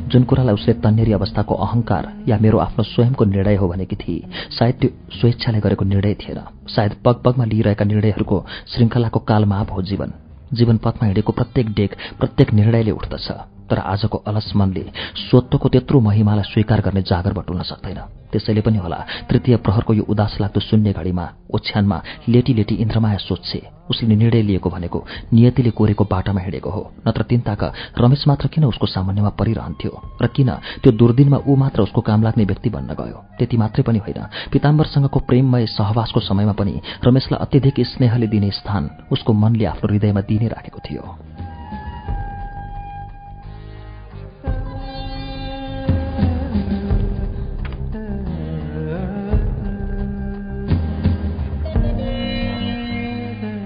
जुन 0.08 0.24
कुरालाई 0.24 0.54
उसले 0.54 0.72
तन्नेरी 0.80 1.12
अवस्थाको 1.12 1.54
अहंकार 1.60 2.04
या 2.28 2.36
मेरो 2.40 2.58
आफ्नो 2.58 2.82
स्वयंको 2.84 3.24
निर्णय 3.26 3.56
हो 3.56 3.68
भनेकी 3.68 3.96
थिए 3.96 4.48
सायद 4.56 4.74
त्यो 4.80 4.90
स्वेच्छाले 5.20 5.60
गरेको 5.60 5.84
निर्णय 5.84 6.14
थिएन। 6.20 6.40
सायद 6.68 6.92
पग 7.04 7.16
पगमा 7.24 7.44
लिइरहेका 7.44 7.84
निर्णयहरूको 7.84 8.44
श्रृङ्खलाको 8.72 9.18
कालमाप 9.28 9.72
हो 9.72 9.82
जीवन। 9.82 10.12
जीवन 10.52 10.76
पथमा 10.84 11.04
हिँडेको 11.06 11.32
प्रत्येक 11.32 11.66
डेक 11.72 11.90
प्रत्येक 12.20 12.52
निर्णयले 12.54 12.90
उठ्दछ। 12.90 13.28
तर 13.72 13.78
आजको 13.80 14.18
अलस 14.28 14.52
मनले 14.56 14.84
स्वत्वको 15.24 15.68
त्यत्रो 15.68 16.00
महिमालाई 16.00 16.52
स्वीकार 16.52 16.80
गर्ने 16.84 17.02
जागर 17.08 17.32
बटुल्न 17.32 17.62
सक्दैन। 17.64 18.00
त्यसैले 18.32 18.60
पनि 18.60 18.78
होला 18.78 18.98
तृतीय 19.28 19.56
प्रहरको 19.64 19.92
यो 19.94 20.04
उदास 20.08 20.36
लाग्दो 20.40 20.60
शून्य 20.60 20.92
घडीमा 20.92 21.24
ओछ्यानमा 21.52 21.98
लेटी 22.28 22.52
लेटी 22.54 22.74
इन्द्रमाया 22.74 23.18
सोध्छे 23.18 23.60
उसले 23.90 24.14
निर्णय 24.16 24.42
लिएको 24.42 24.70
भनेको 24.70 24.98
नियतिले 25.32 25.70
कोरेको 25.76 26.04
बाटामा 26.04 26.40
हिँडेको 26.40 26.70
हो 26.70 26.82
नत्र 27.06 27.22
तिनताका 27.28 27.68
रमेश 27.98 28.24
मात्र 28.28 28.48
किन 28.48 28.64
उसको 28.64 28.86
सामान्यमा 28.86 29.30
परिरहन्थ्यो? 29.36 29.92
र 30.22 30.26
किन 30.32 30.50
त्यो 30.80 30.92
दुर्दिनमा 30.92 31.38
ऊ 31.44 31.56
मात्र 31.56 31.82
उसको 31.82 32.00
काम 32.00 32.22
लाग्ने 32.22 32.44
व्यक्ति 32.44 32.70
बन्न 32.70 32.96
गयो? 32.96 33.18
त्यति 33.38 33.56
मात्रै 33.56 33.82
पनि 33.84 33.98
होइन। 33.98 34.20
पिताम्बरसँगको 34.52 35.18
प्रेममय 35.28 35.66
सहवासको 35.76 36.20
समयमा 36.20 36.52
पनि 36.56 36.80
रमेशलाई 37.04 37.40
अत्यधिक 37.44 37.80
स्नेहले 37.92 38.26
दिने 38.32 38.50
स्थान 38.50 39.12
उसको 39.12 39.32
मनले 39.32 39.64
आफ्नो 39.66 39.92
हृदयमा 39.92 40.20
दिने 40.24 40.48
राखेको 40.48 40.80
थियो। 40.80 41.04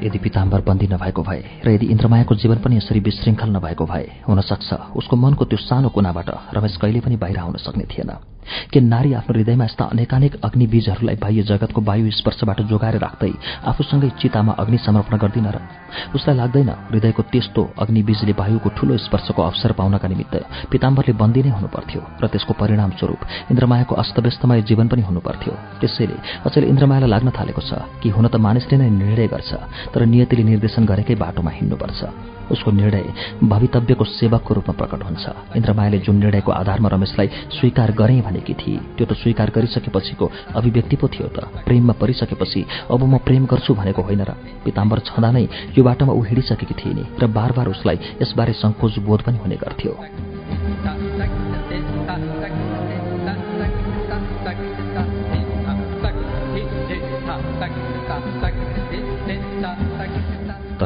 यदि 0.06 0.18
पिताम्बर 0.18 0.60
बन्दी 0.68 0.86
नभएको 0.86 1.22
भए 1.22 1.42
र 1.64 1.70
यदि 1.70 1.86
इन्द्रमायाको 1.86 2.34
जीवन 2.34 2.58
पनि 2.64 2.76
यसरी 2.76 3.00
विशृङ्खल 3.00 3.50
नभएको 3.56 3.84
भए 3.86 4.06
हुन 4.28 4.40
सक्छ 4.40 4.72
उसको 4.96 5.16
मनको 5.16 5.44
त्यो 5.44 5.58
सानो 5.58 5.88
कुनाबाट 5.88 6.30
रमेश 6.56 6.76
कहिले 6.76 7.00
पनि 7.00 7.16
बाहिर 7.16 7.38
आउन 7.38 7.56
सक्ने 7.58 7.84
थिएन। 7.90 8.36
कि 8.73 8.81
नारी 8.81 9.12
आफ्नो 9.21 9.33
हृदयमा 9.37 9.65
यस्ता 9.65 9.85
अनेकानेक 9.95 10.33
अग्निबीजहरूलाई 10.47 11.17
बाह्य 11.25 11.43
जगतको 11.50 11.81
वायु 11.88 12.11
स्पर्शबाट 12.21 12.61
जोगाएर 12.71 12.97
राख्दै 12.99 13.33
आफूसँगै 13.71 14.11
चितामा 14.21 14.53
अग्नि 14.62 14.79
समर्पण 14.87 15.17
गर्दिन 15.23 15.47
र 15.55 15.59
उसलाई 16.17 16.37
लाग्दैन 16.37 16.71
हृदयको 16.91 17.23
त्यस्तो 17.33 17.62
अग्निबीजले 17.83 18.33
वायुको 18.41 18.69
ठूलो 18.76 18.97
स्पर्शको 19.07 19.43
अवसर 19.43 19.73
पाउनका 19.79 20.09
निमित्त 20.09 20.35
पिताम्बरले 20.71 21.12
बन्दी 21.23 21.43
नै 21.43 21.50
हुनुपर्थ्यो 21.57 22.03
र 22.23 22.25
त्यसको 22.33 22.53
परिणामस्वरूप 22.61 23.21
इन्द्रमायाको 23.50 23.95
अस्तव्यस्तमय 24.03 24.62
जीवन 24.69 24.87
पनि 24.88 25.03
हुनुपर्थ्यो। 25.09 25.53
त्यसैले 25.81 26.17
अचेल 26.47 26.65
इन्द्रमायालाई 26.73 27.11
लाग्न 27.11 27.29
थालेको 27.38 27.62
छ 27.69 27.71
कि 28.03 28.09
हुन 28.15 28.26
त 28.29 28.37
मानिसले 28.47 28.76
नै 28.79 28.91
निर्णय 28.91 29.26
गर्छ 29.35 29.50
तर 29.93 30.00
नियतिले 30.07 30.43
निर्देशन 30.53 30.83
गरेकै 30.87 31.15
बाटोमा 31.15 31.50
हिँड्नुपर्छ। 31.59 32.36
उसको 32.50 32.71
निर्णय 32.71 33.05
भवितव्यको 33.43 34.05
सेवकको 34.05 34.55
रूपमा 34.55 34.75
प्रकट 34.79 35.03
हुन्छ। 35.05 35.25
इन्द्रमायाले 35.57 35.99
जुन 35.99 36.17
निर्णयको 36.17 36.53
आधारमा 36.53 36.88
रमेशलाई 36.88 37.29
स्वीकार 37.57 37.91
गरेँ 37.93 38.21
भनेकी 38.23 38.55
थिए 38.55 38.79
त्यो 38.97 39.07
त 39.07 39.12
स्वीकार 39.17 39.50
गरिसकेपछिको 39.57 40.31
अभिव्यक्ति 40.57 40.97
पो 40.97 41.07
थियो 41.09 41.29
त। 41.29 41.38
प्रेममा 41.67 41.95
परिसकेपछि 42.00 42.61
अब 42.91 43.03
म 43.05 43.19
प्रेम 43.19 43.47
गर्छु 43.47 43.75
भनेको 43.75 44.03
होइन 44.03 44.23
र 44.23 44.31
पिताम्बर 44.65 44.99
छँदा 45.07 45.31
नै 45.31 45.45
यो 45.79 45.85
बाटोमा 45.85 46.12
ऊ 46.12 46.23
हिँडिसकेकी 46.23 46.75
थिए 46.75 46.95
नि 46.95 47.05
र 47.23 47.26
बार 47.26 47.53
बार 47.53 47.69
उसलाई 47.69 47.99
यसबारे 48.23 48.53
सङ्कोच 48.53 48.99
बोध 49.07 49.21
पनि 49.23 49.38
हुने 49.38 49.57
गर्थ्यो। 49.57 49.93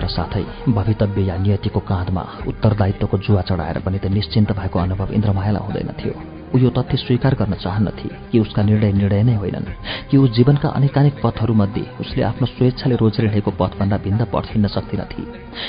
तर 0.00 0.09
साथै 0.09 0.45
भवितव्य 0.69 1.23
या 1.23 1.37
नियतिको 1.37 1.80
काँधमा 1.85 2.26
उत्तरदायित्वको 2.47 3.19
जुवा 3.19 3.42
चढाएर 3.42 3.78
पनि 3.87 3.99
त 3.99 4.12
निश्चिन्त 4.12 4.52
भएको 4.57 4.78
अनुभव 4.78 5.12
इन्द्रमायालाई 5.12 5.66
हुँदैनथ्यो 5.66 6.39
ऊ 6.54 6.59
यो 6.59 6.71
तथ्य 6.71 6.97
स्वीकार 6.97 7.35
गर्न 7.35 7.54
चाहन्नथे 7.54 8.09
कि 8.33 8.38
उसका 8.38 8.62
निर्णय 8.62 8.92
निर्णय 8.92 9.23
नै 9.23 9.35
होइनन् 9.35 9.66
कि 10.11 10.16
ऊ 10.16 10.27
जीवनका 10.37 10.68
अनेकानेक 10.68 11.20
पथहरूमध्ये 11.24 11.85
उसले 12.01 12.22
आफ्नो 12.22 12.46
स्वेच्छाले 12.46 12.96
रोजिरहेको 13.03 13.51
पथभन्दा 13.61 13.96
भिन्न 14.05 14.24
पथ 14.33 14.51
हिँड्न 14.53 14.68
सक्दिनथे 14.77 15.22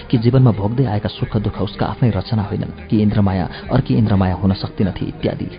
कि 0.10 0.18
जीवनमा 0.18 0.52
भोग्दै 0.60 0.86
आएका 0.86 1.10
सुख 1.10 1.38
दुःख 1.38 1.62
उसका 1.62 1.86
आफ्नै 1.86 2.10
रचना 2.18 2.44
होइनन् 2.50 2.78
कि 2.90 3.02
इन्द्रमाया 3.02 3.46
अर्की 3.72 3.94
इन्द्रमाया 4.02 4.36
हुन 4.42 4.54
सक्दिनथे 4.64 5.06
इत्यादि। 5.06 5.50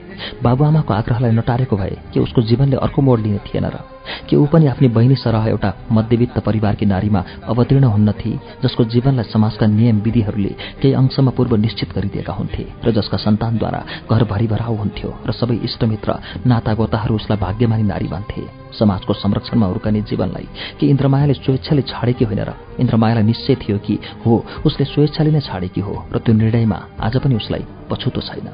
बाबुआमाको 0.42 0.94
आग्रहलाई 0.94 1.32
नटारेको 1.38 1.76
भए 1.76 1.96
कि 2.12 2.20
उसको 2.20 2.42
जीवनले 2.42 2.76
अर्को 2.76 3.02
मोड 3.02 3.20
लिने 3.20 3.38
थिएन 3.46 3.66
र 3.74 3.78
कि 4.28 4.36
ऊ 4.36 4.46
पनि 4.52 4.66
आफ्नी 4.66 4.88
बहिनी 4.88 5.14
सरह 5.14 5.46
एउटा 5.48 5.72
मध्यवित्त 5.92 6.38
परिवारकी 6.46 6.86
नारीमा 6.86 7.24
अवतीर्ण 7.52 7.84
हुन्न 7.94 8.12
थिए 8.20 8.38
जसको 8.62 8.84
जीवनलाई 8.94 9.30
समाजका 9.30 9.66
नियम 9.66 10.00
विधिहरूले 10.02 10.52
केही 10.82 10.94
अंशमा 10.94 11.30
पूर्व 11.36 11.56
निश्चित 11.56 11.94
गरिदिएका 11.94 12.32
हुन्थे 12.32 12.66
र 12.84 12.90
जसका 12.98 13.16
सन्तानद्वारा 13.16 13.82
घर 14.10 14.24
भरिभराउ 14.32 14.74
हुन्थ्यो। 14.74 15.11
र 15.26 15.30
सबै 15.32 15.56
इष्टमित्र 15.68 16.10
नातागोताहरू 16.46 17.14
उसलाई 17.14 17.38
भाग्यमानी 17.38 17.82
नारी 17.82 18.08
भन्थे। 18.08 18.42
समाजको 18.72 19.12
संरक्षणमा 19.12 19.66
हुर्कने 19.66 20.00
जीवनलाई 20.08 20.46
कि 20.80 20.84
इन्द्रमायाले 20.86 21.34
स्वेच्छाले 21.34 21.82
छाडेकी 21.82 22.24
होइन 22.24 22.40
र 22.48 22.50
इन्द्रमायालाई 22.80 23.24
निश्चय 23.24 23.54
थियो 23.62 23.78
कि 23.78 23.94
हो 24.24 24.32
उसले 24.66 24.84
स्वेच्छाले 24.84 25.30
नै 25.30 25.40
छाडेकी 25.40 25.80
हो 25.80 25.94
र 26.14 26.18
त्यो 26.24 26.32
निर्णयमा 26.34 26.78
आज 27.00 27.14
पनि 27.22 27.34
उसलाई 27.36 27.62
पछुतो 27.90 28.20
छैन। 28.20 28.48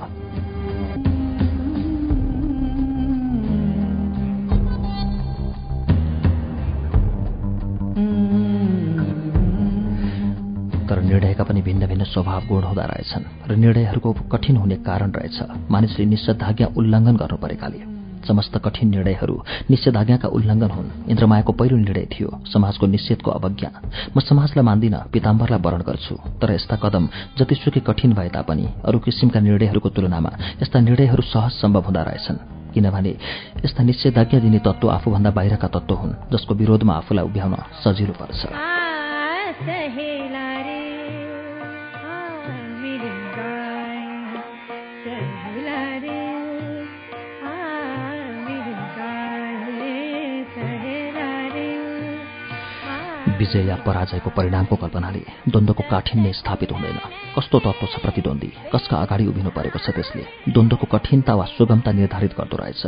तर 10.88 11.02
निर्णयका 11.02 11.44
पनि 11.44 11.62
भिन्न 11.62 11.86
भिन्न 11.86 12.04
स्वभाव 12.04 12.46
गुण 12.48 12.62
हुँदा 12.62 12.84
रहेछन् 12.84 13.50
र 13.50 13.56
निर्णयहरूको 13.56 14.12
कठिन 14.12 14.56
हुने 14.56 14.76
कारण 14.76 15.10
रहेछ। 15.10 15.38
मानिसले 15.70 16.04
निषेधाज्ञा 16.04 16.66
उल्लङ्घन 16.76 17.16
गर्नु 17.16 17.36
परेकाले। 17.36 17.80
समस्त 18.28 18.58
कठिन 18.58 18.88
निर्णयहरू 18.88 19.34
निषेधाज्ञाका 19.70 20.28
उल्लङ्घन 20.28 20.70
हुन्। 20.70 20.88
इन्द्रमायाको 21.08 21.52
पहिलो 21.52 21.76
निर्णय 21.76 22.06
थियो 22.12 22.40
समाजको 22.52 22.86
निषेधको 22.86 23.30
अवज्ञा। 23.30 23.70
म 24.16 24.20
समाजलाई 24.20 24.64
मान्दिन 24.64 24.96
पिताम्बरलाई 25.12 25.60
वरण 25.60 25.82
गर्छु। 25.82 26.14
तर 26.40 26.52
यस्ता 26.52 26.76
कदम 26.76 27.08
जतिसुकै 27.38 27.80
कठिन 27.80 28.12
भए 28.12 28.28
तापनि 28.28 28.66
अरू 28.84 28.98
किसिमका 28.98 29.40
निर्णयहरूको 29.40 29.88
तुलनामा 29.88 30.32
यस्ता 30.62 30.80
निर्णयहरू 30.80 31.22
सहज 31.22 31.52
सम्भव 31.52 31.82
हुँदा 31.84 32.02
रहेछन्। 32.02 32.72
किनभने 32.74 33.12
यस्ता 33.64 33.82
निषेधाज्ञा 33.84 34.40
दिने 34.40 34.58
तत्त्व 34.58 34.88
आफूभन्दा 34.90 35.30
बाहिरका 35.30 35.68
तत्त्व 35.68 35.94
हुन् 35.94 36.12
जसको 36.32 36.54
विरोधमा 36.54 36.94
आफूलाई 36.94 37.24
उभ्याउन 37.24 37.54
सजिलो 37.84 38.12
पर्छ। 38.12 38.40
विजय 53.38 53.66
या 53.68 53.76
पराजयको 53.86 54.30
परिणामको 54.36 54.76
कल्पनाले 54.76 55.22
द्वन्द्वको 55.48 55.82
काठिन्य 55.90 56.32
स्थापित 56.32 56.72
हुँदैन। 56.72 56.98
कस्तो 57.36 57.58
तत्त्व 57.58 57.86
छ 57.86 58.02
प्रतिद्वन्दी 58.02 58.50
कसका 58.72 58.96
अगाडि 58.98 59.26
उभिनु 59.26 59.50
परेको 59.56 59.78
छ 59.78 59.94
त्यसले? 59.94 60.24
द्वन्द्वको 60.48 60.86
कठिनता 60.86 61.34
वा 61.34 61.44
सुगमता 61.56 61.92
निर्धारित 61.92 62.32
गर्दो 62.38 62.56
रहेछ। 62.56 62.82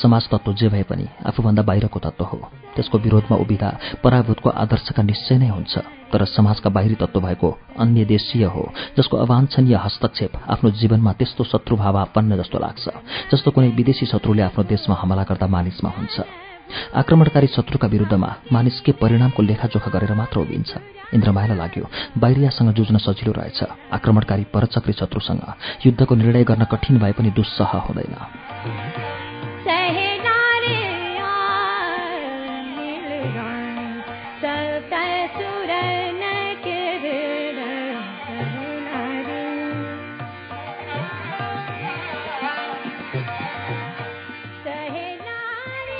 समाज 0.00 0.28
तत्त्व 0.30 0.52
जे 0.54 0.68
भए 0.68 0.82
पनि 0.86 1.06
आफूभन्दा 1.26 1.62
बाहिरको 1.62 1.98
तत्त्व 1.98 2.24
हो। 2.24 2.38
त्यसको 2.76 2.98
विरोधमा 2.98 3.36
उभिँदा 3.36 3.70
पराभूतको 4.04 4.48
आदर्शका 4.62 5.02
निश्चय 5.02 5.36
नै 5.38 5.48
हुन्छ। 5.48 5.74
तर 6.12 6.24
समाजका 6.24 6.70
बाहिरी 6.70 6.94
तत्त्व 6.94 7.20
भएको 7.20 7.50
अन्य 7.82 8.04
देशीय 8.04 8.44
हो 8.46 8.62
जसको 8.96 9.16
अवान्छनीय 9.16 9.74
हस्तक्षेप 9.74 10.32
आफ्नो 10.54 10.70
जीवनमा 10.70 11.12
त्यस्तो 11.18 11.44
शत्रुभावापन्न 11.44 12.36
जस्तो 12.36 12.58
लाग्छ 12.58 12.84
जस्तो 13.32 13.50
कुनै 13.50 13.68
विदेशी 13.74 14.06
शत्रुले 14.06 14.42
आफ्नो 14.42 14.64
देशमा 14.64 14.94
हमला 15.02 15.22
गर्दा 15.26 15.46
मानिसमा 15.50 15.90
हुन्छ। 15.98 16.45
आक्रमणकारी 16.94 17.46
शत्रुका 17.46 17.88
विरुद्धमा 17.88 18.34
मानिस 18.52 18.80
के 18.80 18.92
परिणामको 18.92 19.42
लेखाजोखा 19.42 19.90
गरेर 19.90 20.12
मात्र 20.14 20.40
उभिन्छ। 20.40 20.70
इन्द्रमायालाई 21.14 21.58
लाग्यो 21.58 21.84
बाहिरियासँग 22.18 22.72
जुझ्न 22.74 22.96
सजिलो 22.96 23.32
रहेछ। 23.32 23.62
आक्रमणकारी 23.92 24.44
परचक्री 24.54 24.92
शत्रुसँग 24.92 25.42
युद्धको 25.86 26.14
निर्णय 26.14 26.44
गर्न 26.44 26.64
कठिन 26.64 26.98
भए 26.98 27.12
पनि 27.12 27.30
दुस्सह 27.30 27.70
हुँदैन। 27.86 28.14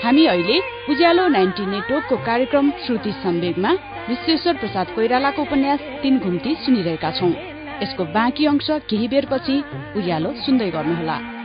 हामी 0.03 0.25
अहिले 0.25 0.57
उज्यालो 0.89 1.27
नाइन्टी 1.27 1.65
नेटवर्कको 1.65 2.17
कार्यक्रम 2.25 2.69
श्रुति 2.85 3.11
सम्वेगमा 3.11 3.71
विश्वेश्वर 4.09 4.57
प्रसाद 4.57 4.91
कोइरालाको 4.95 5.41
उपन्यास 5.41 5.79
तीन 6.01 6.19
घुम्ती 6.19 6.53
सुनिरहेका 6.65 7.11
छौं। 7.11 7.31
यसको 7.81 8.05
बाँकी 8.13 8.45
अंश 8.45 8.69
केही 8.89 9.07
बेरपछि 9.07 9.57
उज्यालो 9.97 10.33
सुन्दै 10.45 10.69
गर्नुहोला। 10.71 11.36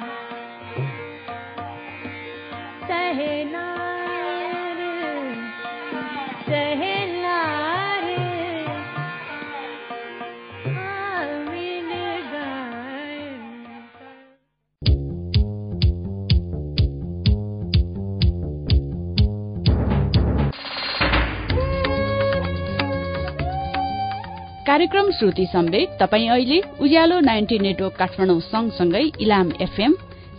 कार्यक्रम 24.92 25.10
श्रुति 25.10 25.44
सम्वेक 25.46 25.90
तपाईँ 26.00 26.28
अहिले 26.28 26.58
उज्यालो 26.78 27.18
नाइन्टी 27.20 27.58
नेटवर्क 27.58 27.94
काठमाडौँ 27.98 28.40
सँगसँगै 28.42 29.00
Ilam 29.24 29.52
FM 29.62 29.92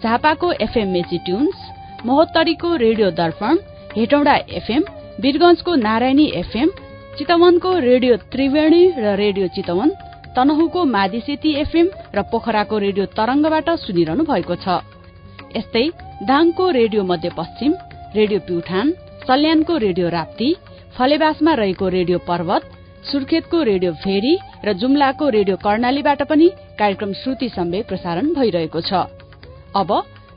झापाको 0.03 0.51
FM 0.61 0.89
Mechi 0.93 1.17
tunes 1.25 1.57
महोत्तरीको 2.05 2.75
रेडियो 2.75 3.09
दर्पण 3.17 3.57
हेटौडा 3.95 4.35
एफएम 4.59 4.83
वीरगंजको 5.21 5.75
नारायणी 5.77 6.25
एफएम 6.35 6.69
चितवनको 7.17 7.71
रेडियो 7.79 8.17
त्रिवेणी 8.29 8.83
र 8.97 9.15
रेडियो 9.23 9.47
चितवन 9.55 9.89
तनहुको 10.35 10.85
मादिसेती 10.87 11.53
एफएम 11.63 11.89
र 12.15 12.21
पोखराको 12.31 12.77
रेडियो 12.85 13.05
तरंगबाट 13.17 13.69
सुनिरहनु 13.79 14.23
भएको 14.29 14.55
छ। 14.61 14.77
यस्तै 15.57 15.85
दाङको 16.29 16.69
रेडियो 16.79 17.03
मध्यपश्चिम 17.11 17.73
रेडियो 18.15 18.45
प्युठान 18.47 18.93
सल्यानको 19.25 19.77
रेडियो 19.87 20.13
राप्ती 20.19 20.53
फलेबासमा 20.97 21.53
रहेको 21.63 21.87
रेडियो 21.97 22.17
पर्वत 22.29 22.72
सुर्खेतको 23.03 23.61
रेडियो 23.63 23.91
भेरी 24.03 24.33
र 24.65 24.73
जुम्लाको 24.73 25.29
रेडियो 25.29 25.55
कर्णालीबाट 25.57 26.21
पनि 26.23 26.47
कार्यक्रम 26.79 27.13
श्रुति 27.13 27.49
सम्वेक 27.49 27.87
प्रसारण 27.87 28.33
भइरहेको 28.33 28.81
छ। 28.81 28.93
अब 29.75 29.91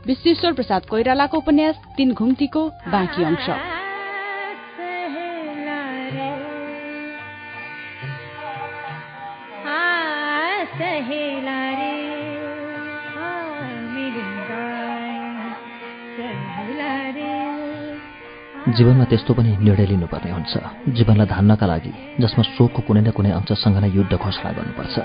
विश्वेश्वर 0.07 0.52
प्रसाद 0.52 0.87
कोइरालाको 0.90 1.38
उपन्यास 1.38 1.76
तीन 1.96 2.12
घुम्तीको 2.12 2.68
बाँकी 2.88 3.24
अंश। 3.24 3.48
जीवनमा 18.66 19.05
त्यस्तो 19.07 19.35
पनि 19.35 19.50
निर्णय 19.62 19.87
लिनुपर्ने 19.87 20.31
हुन्छ। 20.33 20.52
जीवनलाई 20.90 21.26
धान्नका 21.31 21.66
लागि 21.66 21.92
जसमा 22.18 22.42
शोकको 22.50 22.83
कुनै 22.83 23.00
न 23.07 23.11
कुनै 23.14 23.31
अंशसँग 23.38 23.79
नै 23.79 23.90
युद्ध 23.94 24.14
घोषणा 24.18 24.50
गर्नुपर्छ। 24.59 24.96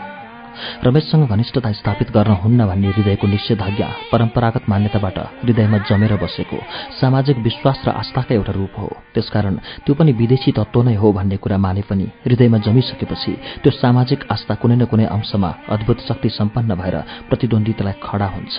रमेशसँग 0.81 1.29
घनिष्ठता 1.29 1.71
स्थापित 1.71 2.09
गर्न 2.09 2.31
हुन्न 2.41 2.65
भन्ने 2.65 2.89
हृदयको 2.89 3.27
निषेधाज्ञा 3.27 3.87
परम्परागत 4.11 4.63
मान्यताबाट 4.65 5.17
हृदयमा 5.45 5.77
जमेर 5.85 6.13
बसेको 6.17 6.57
सामाजिक 6.99 7.37
विश्वास 7.37 7.79
र 7.85 7.89
आस्थाका 8.01 8.33
एउटा 8.35 8.53
रूप 8.57 8.73
हो। 8.81 8.89
त्यसकारण 9.13 9.55
त्यो 9.85 9.93
पनि 9.93 10.11
विदेशी 10.11 10.51
तत्व 10.57 10.81
नै 10.81 10.95
हो 10.97 11.13
भन्ने 11.13 11.37
कुरा 11.37 11.57
माने 11.61 11.81
पनि 11.85 12.05
हृदयमा 12.25 12.57
जमिसकेपछि 12.65 13.33
त्यो 13.61 13.71
सामाजिक 13.77 14.25
आस्था 14.25 14.55
कुनै 14.57 14.75
न 14.75 14.83
कुनै 14.89 15.05
अंशमा 15.05 15.49
अद्भुत 15.69 15.99
शक्ति 16.09 16.29
सम्पन्न 16.33 16.75
भएर 16.81 16.95
प्रतिद्वन्दितालाई 17.29 17.95
खडा 18.01 18.27
हुन्छ। 18.35 18.57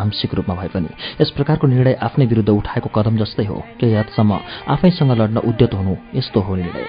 आंशिक 0.00 0.34
रूपमा 0.34 0.54
भए 0.54 0.68
पनि 0.68 0.88
यस 1.20 1.30
प्रकारको 1.30 1.66
निर्णय 1.66 1.92
आफ्नै 1.92 2.26
विरुद्ध 2.26 2.50
उठाएको 2.50 2.88
कदम 2.88 3.16
जस्तै 3.16 3.44
हो। 3.44 3.62
केही 3.80 3.94
हदसम्म 3.94 4.40
आफैसँग 4.68 5.10
लड्न 5.10 5.38
उद्यत 5.38 5.74
हुनु 5.74 5.96
यस्तो 6.14 6.40
हो 6.40 6.56
निर्णय। 6.56 6.86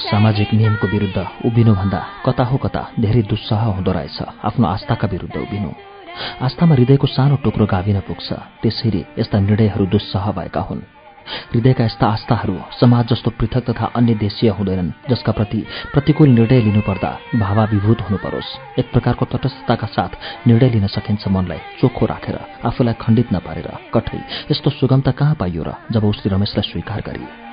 सामाजिक 0.00 0.54
नियमको 0.54 0.86
विरुद्ध 0.86 1.18
उभिनुभन्दा 1.46 2.06
कता 2.26 2.44
हो 2.44 2.56
कता 2.56 2.90
धेरै 3.00 3.22
दुस्सह 3.22 3.56
हुँदो 3.56 3.92
रहेछ। 3.92 4.22
आफ्नो 4.22 4.66
आस्थाका 4.66 5.08
विरुद्ध 5.08 5.36
उभिनु। 5.36 5.89
आस्थामा 6.42 6.74
हृदयको 6.74 7.06
सानो 7.06 7.36
टुक्रो 7.44 7.66
गाभिन 7.66 8.00
पुग्छ। 8.00 8.28
त्यसरी 8.62 9.04
यस्ता 9.18 9.38
निर्णयहरू 9.40 9.86
दुस्सह 9.86 10.30
भएका 10.38 10.60
हुन्। 10.60 10.82
हृदयका 11.52 11.84
यस्ता 11.84 12.06
आस्थाहरू 12.06 12.54
समाज 12.80 13.06
जस्तो 13.06 13.30
पृथक 13.30 13.70
तथा 13.70 13.86
अन्य 13.96 14.14
देशीय 14.14 14.50
हुँदैनन् 14.50 14.90
जसका 15.10 15.32
प्रति 15.32 15.60
प्रतिकूल 15.92 16.28
निर्णय 16.28 16.60
लिनुपर्दा 16.60 17.10
भावाभिभूत 17.34 18.00
हुनु 18.00 18.18
परोस् 18.18 18.78
एक 18.78 18.90
प्रकारको 18.92 19.24
तटस्थताका 19.24 19.86
साथ 19.86 20.12
निर्णय 20.48 20.70
लिन 20.70 20.86
सकिन्छ 20.86 21.28
मनलाई 21.28 21.60
चोखो 21.80 22.06
राखेर 22.06 22.38
आफूलाई 22.64 22.94
खण्डित 23.00 23.32
नपारेर 23.32 23.70
कठै 23.94 24.18
यस्तो 24.50 24.70
सुगमता 24.70 25.12
कहाँ 25.12 25.34
पाइयो 25.34 25.62
र 25.62 25.74
जब 25.92 26.04
उसले 26.04 26.34
रमेशलाई 26.34 26.70
स्वीकार 26.70 27.00
गरी 27.06 27.49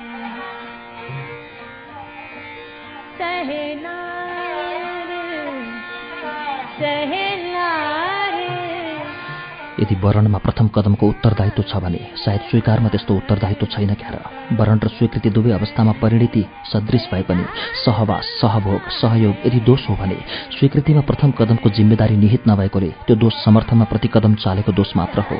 यदि 9.80 9.94
वरणमा 10.02 10.38
प्रथम 10.38 10.66
कदमको 10.76 11.08
उत्तरदायित्व 11.08 11.62
छ 11.62 11.76
भने 11.84 12.00
सायद 12.24 12.40
स्वीकारमा 12.50 12.88
त्यस्तो 12.88 13.14
उत्तरदायित्व 13.16 13.66
छैन 13.66 13.94
क्यार। 13.94 14.16
वरण 14.58 14.78
र 14.84 14.88
स्वीकृति 14.88 15.30
दुवै 15.30 15.52
अवस्थामा 15.52 15.92
परिणति 16.02 16.42
सदृश 16.72 17.04
भए 17.12 17.22
पनि 17.28 17.44
सहवास 17.84 18.24
सहभोग 18.40 18.80
सहयोग 19.00 19.46
यदि 19.46 19.60
दोष 19.68 19.88
हो 19.88 19.94
भने 20.00 20.18
स्वीकृतिमा 20.58 21.00
प्रथम 21.08 21.30
कदमको 21.38 21.68
जिम्मेदारी 21.76 22.16
निहित 22.16 22.48
नभएकोले 22.48 22.90
त्यो 23.06 23.16
दोष 23.16 23.34
समर्थनमा 23.44 23.84
प्रति 23.92 24.08
कदम 24.14 24.34
चालेको 24.44 24.72
दोष 24.72 24.96
मात्र 24.96 25.20
हो। 25.30 25.38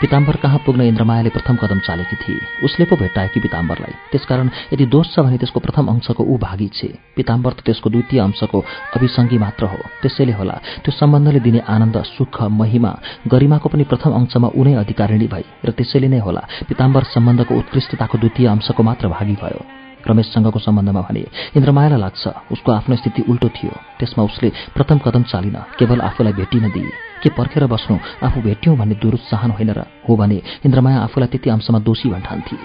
पिताम्बर 0.00 0.36
कहाँ 0.42 0.58
पुग्न 0.66 0.82
इन्द्रमायाले 0.82 1.30
प्रथम 1.30 1.56
कदम 1.56 1.78
चालेकी 1.86 2.16
थिए? 2.16 2.40
उसले 2.64 2.84
पो 2.84 2.96
भेट्टाएकी 2.96 3.40
पिताम्बरलाई। 3.40 3.92
त्यसकारण 4.12 4.48
यदि 4.72 4.86
दोष 4.86 5.06
छ 5.14 5.20
भने 5.20 5.38
त्यसको 5.38 5.60
प्रथम 5.60 5.86
अंशको 5.86 6.24
ऊ 6.24 6.38
भागी 6.38 6.68
छे। 6.74 6.88
पिताम्बर 7.16 7.52
त 7.52 7.60
त्यसको 7.66 7.90
द्वितीय 7.90 8.20
अंशको 8.20 8.58
अभिसङ्गी 8.96 9.38
मात्र 9.38 9.64
हो। 9.66 9.78
त्यसैले 10.02 10.32
होला 10.32 10.56
त्यो 10.82 10.92
सम्बन्धले 10.92 11.40
दिने 11.40 11.60
आनन्द 11.68 11.96
सुख 12.16 12.42
महिमा 12.50 12.92
गरिमाको 13.28 13.67
पनि 13.68 13.84
प्रथम 13.84 14.12
अंशमा 14.12 14.48
उनै 14.54 14.74
अधिकारिणी 14.74 15.26
भई 15.26 15.44
र 15.64 15.70
त्यसैले 15.70 16.08
नै 16.08 16.18
होला 16.18 16.42
पिताम्बर 16.68 17.02
सम्बन्धको 17.14 17.54
उत्कृष्टताको 17.54 18.18
द्वितीय 18.18 18.46
अंशको 18.46 18.82
मात्र 18.82 19.08
भागी 19.08 19.36
भयो। 19.42 19.60
रमेशसँगको 20.08 20.58
सम्बन्धमा 20.58 21.00
भने 21.00 21.22
इन्द्रमायालाई 21.56 22.00
लाग्छ 22.00 22.24
उसको 22.52 22.72
आफ्नो 22.72 22.96
स्थिति 22.96 23.22
उल्टो 23.28 23.48
थियो। 23.48 23.74
त्यसमा 23.98 24.24
उसले 24.24 24.48
प्रथम 24.74 24.98
कदम 25.04 25.22
चालिन 25.22 25.56
केवल 25.78 26.00
आफूलाई 26.00 26.32
भेटिन 26.32 26.70
दिए। 26.70 26.90
के 27.22 27.28
पर्खेर 27.34 27.66
बस्नु? 27.66 27.96
आफू 28.22 28.40
भेट्यौँ 28.40 28.76
भन्ने 28.78 28.94
दुरुत्साहन 29.02 29.50
होइन 29.50 29.70
र 29.74 29.84
हो 30.08 30.16
भने 30.16 30.38
इन्द्रमाया 30.66 30.98
आफूलाई 31.06 31.28
त्यति 31.28 31.50
अंशमा 31.50 31.78
दोषी 31.78 32.08
भन्ठान्थे। 32.08 32.56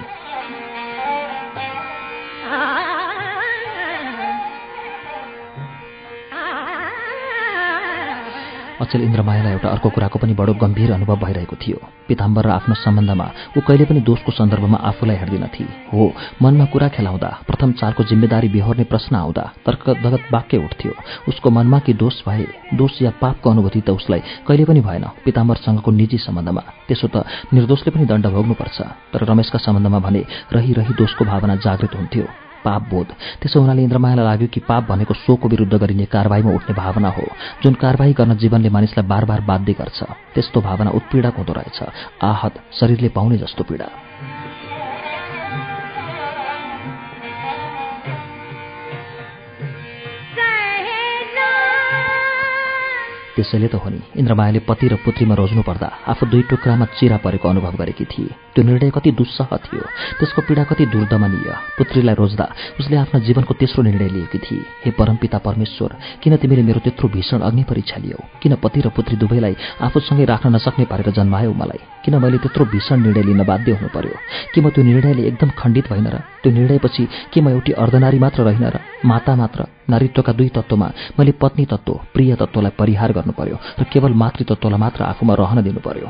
अचेल 8.84 9.02
इन्द्रमायालाई 9.04 9.54
एउटा 9.54 9.70
अर्को 9.70 9.90
कुराको 9.90 10.20
पनि 10.20 10.34
बडो 10.34 10.54
गम्भीर 10.60 10.92
अनुभव 10.92 11.16
भइरहेको 11.24 11.56
थियो। 11.56 11.80
पिताम्बर 12.08 12.46
र 12.46 12.50
आफ्नो 12.60 12.76
सम्बन्धमा 12.76 13.28
ऊ 13.58 13.60
कहिले 13.64 13.86
पनि 13.88 14.00
दोषको 14.04 14.32
सन्दर्भमा 14.32 14.78
आफूलाई 14.90 15.18
हेर्दिनथे 15.18 15.64
हो 15.92 16.12
मनमा 16.42 16.66
कुरा 16.74 16.88
खेलाउँदा 16.96 17.30
प्रथम 17.48 17.72
चारको 17.80 18.04
जिम्मेदारी 18.04 18.50
बेहोर्ने 18.50 18.84
प्रश्न 18.92 19.16
आउँदा 19.16 19.44
तर्कदगत 19.66 20.24
वाक्य 20.34 20.58
उठ्थ्यो। 20.58 20.92
उसको 21.30 21.50
मनमा 21.50 21.80
कि 21.80 21.94
दोष 21.94 22.16
भए 22.28 22.46
दोष 22.76 23.02
या 23.02 23.12
पापको 23.22 23.50
अनुभूति 23.50 23.82
त 23.82 23.90
उसलाई 23.96 24.22
कहिले 24.48 24.66
पनि 24.66 24.82
भएन 24.82 25.06
पिताम्बरसँगको 25.26 25.92
निजी 25.92 26.18
सम्बन्धमा। 26.18 26.64
त्यसो 26.88 27.08
त 27.08 27.26
निर्दोषले 27.54 27.92
पनि 27.96 28.06
दण्ड 28.06 28.28
भोग्नुपर्छ। 28.28 28.78
तर 29.14 29.26
रमेशका 29.26 29.60
सम्बन्धमा 29.60 30.00
भने 30.00 30.22
रही 30.54 30.74
रही 30.74 30.94
दोषको 30.94 31.26
भावना 31.26 31.56
जागृत 31.56 31.96
हुन्थ्यो। 31.96 32.53
पाप 32.66 32.82
बोध। 32.90 33.08
त्यसो 33.42 33.62
हुनाले 33.62 33.84
इन्द्रमायालाई 33.84 34.26
लाग्यो 34.26 34.48
कि 34.48 34.60
पाप 34.60 34.84
भनेको 34.90 35.14
सोको 35.14 35.50
विरुद्ध 35.50 35.74
गरिने 35.74 36.06
कारवाहीमा 36.06 36.52
उठ्ने 36.52 36.74
भावना 36.74 37.10
हो 37.10 37.26
जुन 37.64 37.74
कारवाही 37.74 38.14
गर्न 38.14 38.38
जीवनले 38.38 38.70
मानिसलाई 38.70 39.08
बार 39.08 39.26
बार 39.26 39.42
बाध्य 39.42 39.74
गर्छ। 39.74 40.04
त्यस्तो 40.34 40.62
भावना 40.62 40.90
उत्पीडक 40.90 41.36
हुँदो 41.38 41.54
रहेछ। 41.54 41.80
आहत 42.22 42.54
शरीरले 42.72 43.10
पाउने 43.10 43.38
जस्तो 43.38 43.64
पीडा। 43.64 44.03
त्यसैले 53.36 53.68
त 53.68 53.76
हो 53.76 53.90
नि 53.90 54.00
इन्द्रमायाले 54.18 54.60
पति 54.60 54.88
र 54.88 54.96
पुत्रीमा 54.96 55.36
रोज्नु 55.36 55.62
पर्दा 55.62 55.88
आफू 56.08 56.26
दुई 56.26 56.42
टुक्रामा 56.50 56.86
चिरा 56.86 57.18
परेको 57.18 57.50
अनुभव 57.50 57.74
गरेकी 57.82 58.06
थिए। 58.06 58.30
त्यो 58.54 58.64
निर्णय 58.64 58.90
कति 58.96 59.12
दुस्सह 59.12 59.50
थियो। 59.58 59.86
त्यसको 60.20 60.42
पीडा 60.42 60.64
कति 60.64 60.86
दुर्दमनीय। 60.86 61.50
पुत्रीलाई 61.78 62.16
रोज्दा 62.16 62.46
उसले 62.80 62.96
आफ्नो 62.98 63.20
जीवनको 63.20 63.54
तेस्रो 63.54 63.84
निर्णय 63.84 64.10
लिएकी 64.10 64.38
थिए। 64.38 64.64
हे 64.86 64.92
परमपिता 64.92 65.38
परमेश्वर 65.38 65.92
किन 66.24 66.38
तिमीले 66.38 66.62
मेरो 66.62 66.80
त्यत्रो 66.80 67.10
भीषण 67.10 67.40
अग्नि 67.40 67.64
परीक्षा 67.64 67.98
लियौ? 67.98 68.20
किन 68.42 68.56
पति 68.56 68.82
र 68.82 68.90
पुत्री 68.90 69.16
दुवैलाई 69.18 69.56
आफूसँगै 69.82 70.26
राख्न 70.26 70.56
नसक्ने 70.56 70.86
पारेर 70.86 71.10
जन्मायौ 71.12 71.54
मलाई? 71.54 71.82
किन 72.04 72.16
मैले 72.18 72.38
त्यत्रो 72.38 72.66
भीषण 72.66 73.02
निर्णय 73.02 73.24
लिन 73.24 73.44
बाध्य 73.44 73.72
हुनु 73.72 73.90
पर्यो 73.90 74.16
कि 74.54 74.62
म 74.62 74.70
त्यो 74.70 74.84
निर्णयले 74.84 75.28
एकदम 75.28 75.50
खण्डित 75.58 75.88
भइन 75.90 76.08
र 76.08 76.18
त्यो 76.44 76.52
निर्णयपछि 76.52 77.04
के 77.32 77.42
म 77.42 77.50
एउटी 77.50 77.72
अर्धनारी 77.80 78.20
मात्र 78.20 78.44
रहेन 78.44 78.66
र 78.68 78.80
माता 79.06 79.36
मात्र 79.36 79.68
नारीत्वका 79.90 80.34
दुई 80.34 80.50
तत्त्वमा 80.56 80.88
मैले 81.20 81.32
पत्नी 81.40 81.66
तत्त्व 81.66 81.94
प्रिय 82.14 82.36
तत्त्वलाई 82.36 82.78
परिहार 82.80 83.12
गर्नु 83.18 83.34
पर्यो 83.40 83.58
र 83.80 83.84
केवल 83.94 84.14
मातृतत्त्वलाई 84.22 84.80
मात्र 84.80 85.04
आफूमा 85.04 85.34
रहन 85.42 85.64
दिनु 85.64 85.80
पर्यो 85.80 86.08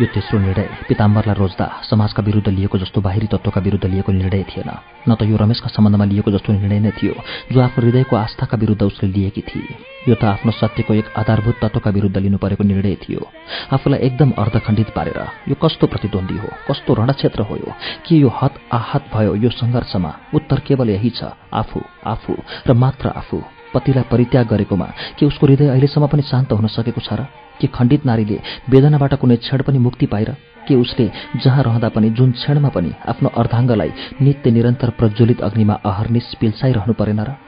यो 0.00 0.06
तेस्रो 0.14 0.38
निर्णय 0.38 0.68
पिताम्बरलाई 0.88 1.34
रोज्दा 1.34 1.66
समाजका 1.82 2.22
विरुद्ध 2.22 2.48
लिएको 2.48 2.78
जस्तो 2.78 3.00
बाहिरी 3.02 3.26
तत्त्वका 3.26 3.60
विरुद्ध 3.60 3.84
लिएको 3.84 4.12
निर्णय 4.12 4.42
थिएन। 4.46 4.70
न 5.08 5.14
त 5.18 5.26
यो 5.26 5.36
रमेशका 5.36 5.68
सम्बन्धमा 5.74 6.04
लिएको 6.06 6.30
जस्तो 6.30 6.52
निर्णय 6.54 6.78
नै 6.86 6.90
थियो 6.94 7.14
जो 7.50 7.58
आफ्नो 7.58 7.82
हृदयको 7.82 8.14
आस्थाका 8.16 8.56
विरुद्ध 8.62 8.82
उसले 8.82 9.08
लिएकी 9.10 9.42
थिए। 9.42 9.74
यो 10.06 10.14
त 10.14 10.24
आफ्नो 10.38 10.52
सत्यको 10.54 10.94
एक 10.94 11.06
आधारभूत 11.18 11.56
तत्त्वका 11.62 11.90
विरुद्ध 11.90 12.16
लिनु 12.16 12.38
परेको 12.38 12.62
निर्णय 12.62 12.94
थियो। 12.94 13.26
आफूलाई 13.74 13.98
एकदम 14.06 14.30
अर्धखण्डित 14.38 14.94
पारेर 14.94 15.18
यो 15.50 15.54
कस्तो 15.58 15.86
प्रतिद्वन्दी 15.90 16.36
हो 16.38 16.48
कस्तो 16.70 16.94
रणक्षेत्र 16.94 17.42
हो 17.42 17.58
के 18.06 18.14
यो 18.22 18.30
हत 18.38 18.54
आहत 18.70 19.10
भयो 19.10 19.34
यो 19.34 19.50
सङ्घर्षमा? 19.50 20.12
उत्तर 20.30 20.58
केवल 20.62 20.94
यही 20.94 21.10
छ 21.10 21.34
आफू 21.50 21.82
आफू 22.06 22.38
र 22.70 22.72
मात्र 22.72 23.18
आफू। 23.18 23.42
पतिलाई 23.74 24.06
परित्याग 24.06 24.46
गरेकोमा 24.46 24.88
के 25.18 25.26
उसको 25.26 25.46
हृदय 25.46 25.68
अहिलेसम्म 25.68 26.06
पनि 26.06 26.22
शान्त 26.22 26.52
हुन 26.54 26.66
सकेको 26.70 27.02
छ 27.02 27.18
र? 27.18 27.26
के 27.60 27.66
खण्डित 27.74 28.06
नारीले 28.06 28.38
वेदनाबाट 28.70 29.14
कुनै 29.22 29.36
क्षण 29.44 29.62
पनि 29.66 29.78
मुक्ति 29.86 30.06
पाएर 30.14 30.30
के 30.68 30.74
उसले 30.74 31.10
जहाँ 31.44 31.62
रहँदा 31.62 31.88
पनि 31.96 32.10
जुन 32.18 32.32
क्षणमा 32.38 32.68
पनि 32.76 32.92
आफ्नो 33.08 33.28
अर्धाङ्गलाई 33.42 33.92
नित्य 34.22 34.50
निरन्तर 34.50 34.90
प्रज्वलित 34.98 35.40
अग्निमा 35.48 35.74
अहर्निश 35.90 36.34
पिल्साइरहनु 36.40 36.94
परेन 37.00 37.20
र 37.20 37.47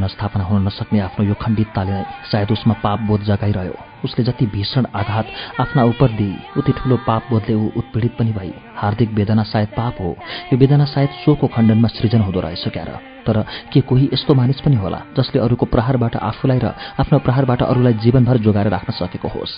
पुनस्थापना 0.00 0.44
हुन 0.44 0.64
नसक्ने 0.66 1.00
आफ्नो 1.00 1.24
यो 1.28 1.34
खण्डितताले 1.36 1.96
सायद 2.32 2.50
उसमा 2.52 2.74
पाप 2.80 3.00
बोध 3.04 3.20
जगाइरह्यो। 3.22 3.76
उसले 4.04 4.24
जति 4.24 4.46
भीषण 4.48 4.86
आघात 4.96 5.26
आफ्ना 5.60 5.84
उपर 5.92 6.08
दिई 6.16 6.56
उति 6.56 6.72
ठूलो 6.72 6.96
पाप 7.04 7.22
बोधले 7.30 7.54
ऊ 7.54 7.68
उत्पीडित 7.76 8.16
पनि 8.16 8.32
भई 8.32 8.52
हार्दिक 8.80 9.10
वेदना 9.12 9.42
सायद 9.44 9.68
पाप 9.76 10.00
हो। 10.00 10.16
यो 10.52 10.56
वेदना 10.56 10.84
सायद 10.88 11.10
सोको 11.20 11.46
खण्डनमा 11.52 11.88
सृजन 11.90 12.20
हुँदो 12.24 12.40
रहेछ 12.40 12.68
क्यार 12.72 12.88
तर 13.26 13.44
के 13.72 13.80
कोही 13.84 14.08
यस्तो 14.12 14.34
मानिस 14.34 14.60
पनि 14.64 14.76
होला 14.80 15.00
जसले 15.16 15.40
अरूको 15.44 15.66
प्रहारबाट 15.68 16.16
आफूलाई 16.16 16.58
र 16.64 16.72
आफ्नो 16.96 17.18
प्रहारबाट 17.20 17.62
अरूलाई 17.62 17.94
जीवनभर 18.00 18.36
जोगाएर 18.40 18.68
राख्न 18.72 18.92
सकेको 18.96 19.28
होस्? 19.28 19.52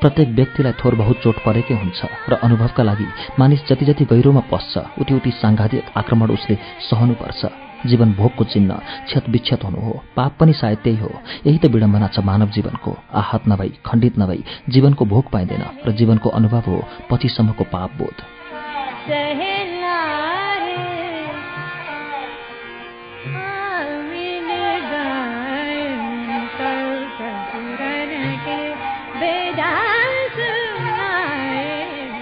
प्रत्येक 0.00 0.28
व्यक्तिलाई 0.34 0.72
थोर 0.82 0.94
बहुत 0.98 1.16
चोट 1.22 1.36
परेकै 1.46 1.74
हुन्छ 1.78 2.00
र 2.30 2.42
अनुभवका 2.42 2.82
लागि 2.82 3.06
मानिस 3.38 3.62
जति 3.68 3.84
जति 3.86 4.04
गहिरोमा 4.10 4.42
पस्छ 4.50 4.74
उति 4.98 5.14
उति 5.14 5.30
साङ्घातिक 5.30 5.94
आक्रमण 5.96 6.30
उसले 6.34 6.58
सहनुपर्छ। 6.90 7.65
जीवन 7.86 8.12
भोगको 8.12 8.44
चिन्ह 8.44 8.80
विक्षत 9.28 9.64
हुनु 9.64 9.80
हो। 9.80 10.02
पाप 10.16 10.36
पनि 10.40 10.52
सायद 10.52 10.78
त्यही 10.78 10.96
हो। 10.96 11.10
यही 11.46 11.58
त 11.58 11.66
विडम्बना 11.66 12.08
छ 12.08 12.18
मानव 12.18 12.48
जीवनको। 12.50 12.96
आहत 13.14 13.48
नभई 13.48 13.72
खण्डित 13.86 14.18
नभई 14.18 14.44
जीवनको 14.68 15.04
भोग 15.04 15.30
पाइँदैन 15.30 15.64
र 15.86 15.92
जीवनको 15.92 16.30
अनुभव 16.30 16.62
हो 16.66 16.82
पछिसम्मको 17.10 17.64
पाप 17.64 17.90
बोध। 17.98 18.18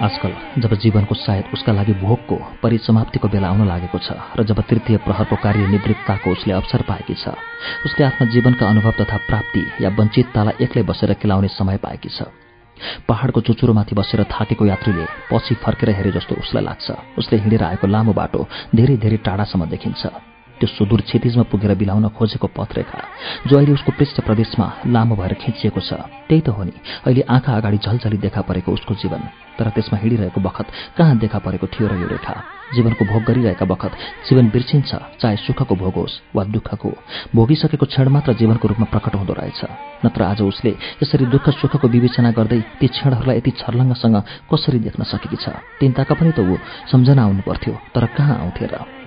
आजकल 0.03 0.33
जब 0.59 0.75
जीवनको 0.75 1.15
सायद 1.15 1.45
उसका 1.55 1.73
लागि 1.73 1.93
भोगको 2.03 2.37
परिसमाप्तिको 2.63 3.29
बेला 3.29 3.49
आउन 3.49 3.67
लागेको 3.69 3.99
छ 3.99 4.19
र 4.37 4.43
जब 4.43 4.61
तृतीय 4.67 4.97
प्रहरको 5.07 5.37
कार्य 5.37 5.67
निवृत्ताको 5.67 6.31
उसले 6.31 6.53
अवसर 6.53 6.83
पाएकी 6.83 7.15
छ 7.15 7.35
उसले 7.87 8.05
आफ्ना 8.05 8.27
जीवनका 8.27 8.69
अनुभव 8.69 8.93
तथा 9.01 9.17
प्राप्ति 9.29 9.63
या 9.83 9.89
वञ्चिततालाई 9.95 10.65
एक्लै 10.65 10.83
बसेर 10.83 11.13
केलाउने 11.15 11.49
समय 11.49 11.77
पाएकी 11.79 12.09
छ। 12.09 12.27
पहाडको 13.09 13.41
चुचुरोमाथि 13.41 13.95
बसेर 13.95 14.25
थाकेको 14.25 14.67
यात्रीले 14.67 15.07
पछि 15.31 15.55
फर्केर 15.63 15.91
हेरे 15.91 16.11
जस्तो 16.11 16.35
उसलाई 16.35 16.65
लाग्छ। 16.65 16.91
उसले 17.19 17.39
हिँडेर 17.39 17.63
आएको 17.63 17.87
लामो 17.87 18.13
बाटो 18.13 18.47
धेरै 18.75 18.97
धेरै 18.99 19.17
टाढासम्म 19.23 19.71
देखिन्छ। 19.71 20.34
त्यो 20.65 20.77
सुदूर 20.81 21.01
क्षितिजमा 21.05 21.45
पुगेर 21.53 21.77
बिलाउन 21.77 22.09
खोजेको 22.17 22.49
पथरेखा 22.57 23.01
जो 23.49 23.53
अहिले 23.53 23.73
उसको 23.77 23.93
पृष्ठ 24.01 24.25
प्रदेशमा 24.25 24.67
लामो 24.89 25.15
भएर 25.21 25.35
खिचिएको 25.37 25.81
छ। 25.85 26.01
त्यही 26.25 26.41
त 26.41 26.49
हो 26.57 26.65
नि 26.65 26.73
अहिले 27.05 27.21
आँखा 27.21 27.53
अगाडि 27.53 27.79
झलझली 27.85 28.17
देखा 28.17 28.41
परेको 28.49 28.73
उसको 28.73 28.95
जीवन। 28.97 29.21
तर 29.61 29.69
त्यसमा 29.77 30.01
हिँडिरहेको 30.01 30.41
बखत 30.41 30.67
कहाँ 30.97 31.21
देखा 31.21 31.39
परेको 31.45 31.67
थियो 31.69 31.85
र 31.85 32.01
यो 32.01 32.09
रेखा? 32.09 32.35
जीवनको 32.73 33.05
भोग 33.05 33.23
गरिरहेका 33.29 33.67
बखत 33.69 33.93
जीवन 34.25 34.49
बिर्सिन्छ 34.49 35.21
चाहे 35.21 35.37
सुखको 35.45 35.75
भोग 35.77 35.95
होस् 36.01 36.33
वा 36.33 36.43
दुःखको। 36.49 36.91
भोगिसकेको 37.37 37.87
क्षण 37.87 38.09
मात्र 38.09 38.33
जीवनको 38.41 38.65
रूपमा 38.65 38.89
प्रकट 38.89 39.15
हुँदो 39.21 39.33
रहेछ। 39.37 39.61
नत्र 40.01 40.21
आज 40.33 40.41
उसले 40.49 40.73
यसरी 41.05 41.29
दुःख 41.29 41.47
सुखको 41.61 41.87
विवेचना 41.93 42.31
गर्दै 42.33 42.61
ती 42.81 42.87
क्षणहरूलाई 42.89 43.37
यति 43.37 43.51
छर्लङ्गसँग 43.61 44.17
कसरी 44.49 44.79
देख्न 44.81 45.05
सकेकी 45.13 45.37
छ? 45.37 45.53
तिनताका 45.77 46.15
पनि 46.17 46.33
त 46.33 46.41
ऊ 46.41 46.57
सम्झना 46.89 47.23
आउनु 47.23 47.43
पर्थ्यो 47.45 47.73
तर 47.93 48.05
कहाँ 48.17 48.41
आउँथे 48.41 48.67
र? 48.73 49.04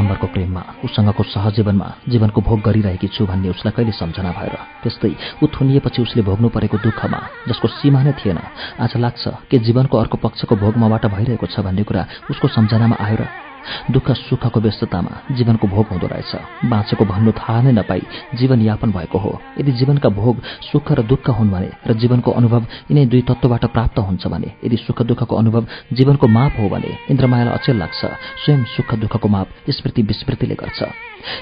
पिताम्बरको 0.00 0.26
प्रेममा 0.32 0.62
उसँगको 0.84 1.22
सहजीवनमा 1.28 1.88
जीवनको 2.08 2.40
भोग 2.40 2.60
गरिरहेकी 2.64 3.08
छु 3.12 3.26
भन्ने 3.28 3.48
उसलाई 3.52 3.72
कहिले 3.76 3.92
सम्झना 3.92 4.32
भएर। 4.32 4.56
त्यस्तै 4.80 5.12
ऊ 5.42 5.46
थुनिएपछि 5.52 6.00
उसले 6.02 6.22
भोग्नु 6.24 6.48
परेको 6.48 6.76
दुःखमा 6.80 7.20
जसको 7.48 7.68
सीमा 7.68 8.00
नै 8.08 8.12
थिएन 8.16 8.38
आज 8.80 8.96
लाग्छ 8.96 9.24
के 9.50 9.58
जीवनको 9.60 9.96
अर्को 10.00 10.16
पक्षको 10.24 10.56
भोग 10.56 10.74
मबाट 10.80 11.04
भइरहेको 11.12 11.46
छ 11.52 11.60
भन्ने 11.60 11.84
कुरा 11.84 12.06
उसको 12.32 12.48
सम्झनामा 12.48 12.96
आयो 12.96 13.16
र 13.20 13.49
दुःख 13.90 14.10
सुखको 14.10 14.60
व्यस्ततामा 14.60 15.12
जीवनको 15.30 15.66
भोग 15.66 15.86
हुँदो 15.86 16.06
रहेछ। 16.06 16.32
बाँचेको 16.64 17.04
भन्नु 17.04 17.32
थाहा 17.32 17.60
नै 17.62 17.72
नपाई 17.72 18.02
जीवनयापन 18.34 18.90
भएको 18.90 19.18
हो। 19.18 19.32
यदि 19.58 19.72
जीवनका 19.72 20.08
भोग 20.08 20.36
सुख 20.72 20.92
र 20.92 21.02
दुःख 21.02 21.28
हुन् 21.30 21.50
भने 21.50 21.70
र 21.86 21.92
जीवनको 21.94 22.30
अनुभव 22.30 22.62
यिनै 22.90 23.06
दुई 23.06 23.22
तत्त्वबाट 23.22 23.64
प्राप्त 23.64 23.98
हुन्छ 23.98 24.26
भने 24.26 24.48
यदि 24.64 24.76
सुख 24.76 25.02
दुःखको 25.02 25.36
अनुभव 25.36 25.66
जीवनको 25.92 26.26
माप 26.26 26.52
हो 26.60 26.68
भने 26.68 26.90
इन्द्रमायालाई 27.10 27.54
अचेल 27.54 27.76
लाग्छ। 27.76 28.00
स्वयं 28.44 28.64
सुख 28.64 28.94
दुःखको 28.94 29.28
माप 29.28 29.48
स्मृति 29.70 30.02
विस्मृतिले 30.02 30.54
गर्छ। 30.54 30.80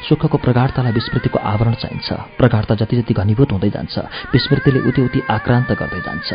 सुखको 0.08 0.38
प्रगाढतालाई 0.38 0.92
विस्मृतिको 0.92 1.38
आवरण 1.38 1.74
चाहिन्छ। 1.74 2.12
प्रगाढता 2.38 2.74
जति 2.74 2.96
जति 2.96 3.14
घनीभूत 3.14 3.52
हुँदै 3.52 3.70
जान्छ 3.70 3.98
विस्मृतिले 4.32 4.80
उति 4.88 5.02
उति 5.02 5.20
आक्रान्त 5.30 5.72
गर्दै 5.72 6.00
जान्छ। 6.00 6.34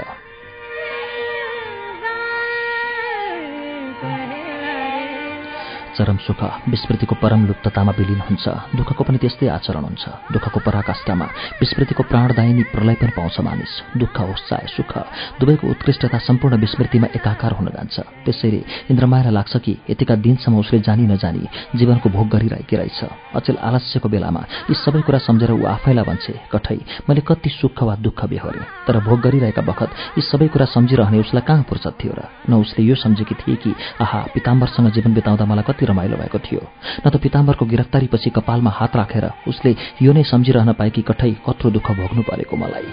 चरम 5.97 6.17
सुख 6.17 6.41
विस्मृतिको 6.69 7.15
परम 7.21 7.45
लुप्ततामा 7.47 7.91
विलिन 7.97 8.21
हुन्छ। 8.27 8.45
दुःखको 8.77 9.03
पनि 9.03 9.17
त्यस्तै 9.17 9.47
आचरण 9.47 9.83
हुन्छ। 9.83 10.03
दुःखको 10.33 10.59
पराकाष्ठमा 10.65 11.25
विस्मृतिको 11.61 12.03
प्राणदायिनी 12.03 12.63
प्रलय 12.73 12.95
पनि 13.01 13.11
पाउँछ 13.17 13.37
मानिस। 13.45 13.73
दुःख 13.97 14.17
होस् 14.19 14.47
चाहे 14.49 14.67
सुख 14.67 14.91
दुवैको 15.39 15.65
उत्कृष्टता 15.69 16.17
सम्पूर्ण 16.17 16.57
विस्मृतिमा 16.57 17.07
एकाकार 17.15 17.51
हुन 17.53 17.67
जान्छ। 17.77 17.99
त्यसैले 18.25 18.61
इन्द्रमायालाई 18.91 19.33
लाग्छ 19.33 19.53
कि 19.57 19.73
यतिका 19.89 20.15
दिनसम्म 20.15 20.57
उसले 20.59 20.79
जानी 20.79 21.05
नजानी 21.13 21.43
जीवनको 21.77 22.09
भोग 22.09 22.27
गरिरहेकी 22.29 22.75
रहेछ। 22.75 22.99
अचेल 23.35 23.57
आलस्यको 23.57 24.09
बेलामा 24.09 24.41
यी 24.69 24.75
सबै 24.75 25.01
कुरा 25.05 25.19
सम्झेर 25.27 25.51
ऊ 25.51 25.65
आफैलाई 25.65 26.05
भन्छे 26.05 26.33
कठै 26.51 26.77
मैले 27.09 27.21
कति 27.21 27.49
सुख 27.49 27.83
वा 27.83 27.95
दुःख 28.01 28.25
बेहोरेँ 28.25 28.65
तर 28.87 28.99
भोग 29.05 29.19
गरिरहेका 29.21 29.61
बखत 29.61 30.17
यी 30.17 30.21
सबै 30.21 30.47
कुरा 30.47 30.65
सम्झिरहने 30.73 31.19
उसलाई 31.19 31.43
कहाँ 31.47 31.63
फुर्सद 31.69 31.93
थियो 32.01 32.13
र? 32.17 32.21
न 32.49 32.53
उसले 32.63 32.81
यो 32.85 32.95
सम्झेकी 32.95 33.35
थिए 33.35 33.55
कि 33.55 33.71
आहा 34.01 34.19
पिताम्बरसँग 34.33 34.91
जीवन 34.91 35.13
बिताउँदा 35.13 35.45
मलाई 35.45 35.63
कति 35.67 35.82
रमाइलो 35.85 36.17
भएको 36.17 36.39
थियो। 36.39 36.61
न 37.07 37.09
त 37.09 37.15
पिताम्बरको 37.15 37.65
गिरफ्तारीपछि 37.65 38.29
कपालमा 38.29 38.69
हात 38.69 38.95
राखेर 38.95 39.25
उसले 39.47 39.75
यो 40.01 40.13
नै 40.13 40.23
सम्झिरहन 40.23 40.73
पाएकी 40.73 41.01
कठै 41.01 41.31
कत्रो 41.47 41.71
दुःख 41.71 41.91
भोग्नु 41.91 42.21
परेको 42.23 42.55
मलाई। 42.57 42.87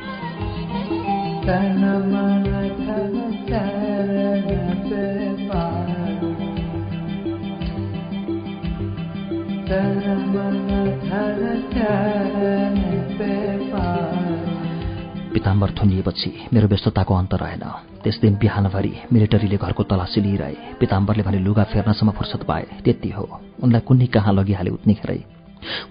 पिताम्बर 15.33 15.71
थुनिएपछि 15.71 16.31
मेरो 16.53 16.69
व्यस्तताको 16.69 17.15
अन्त 17.15 17.35
रहेन। 17.35 17.65
त्यस 18.03 18.21
दिन 18.21 18.35
बिहानभरि 18.37 18.93
मिलिटरीले 19.13 19.57
घरको 19.57 19.83
तलासी 19.83 20.21
लिइरहे 20.21 20.55
पिताम्बरले 20.81 21.23
भने 21.23 21.39
लुगा 21.39 21.65
फेर्नसम्म 21.65 22.11
फुर्सद 22.11 22.43
पाए 22.49 22.67
त्यति 22.85 23.11
हो। 23.11 23.25
उनलाई 23.63 23.81
कुन्नी 23.81 24.07
कहाँ 24.07 24.33
लगिहाले 24.35 24.71
उत्निखेरै 24.71 25.21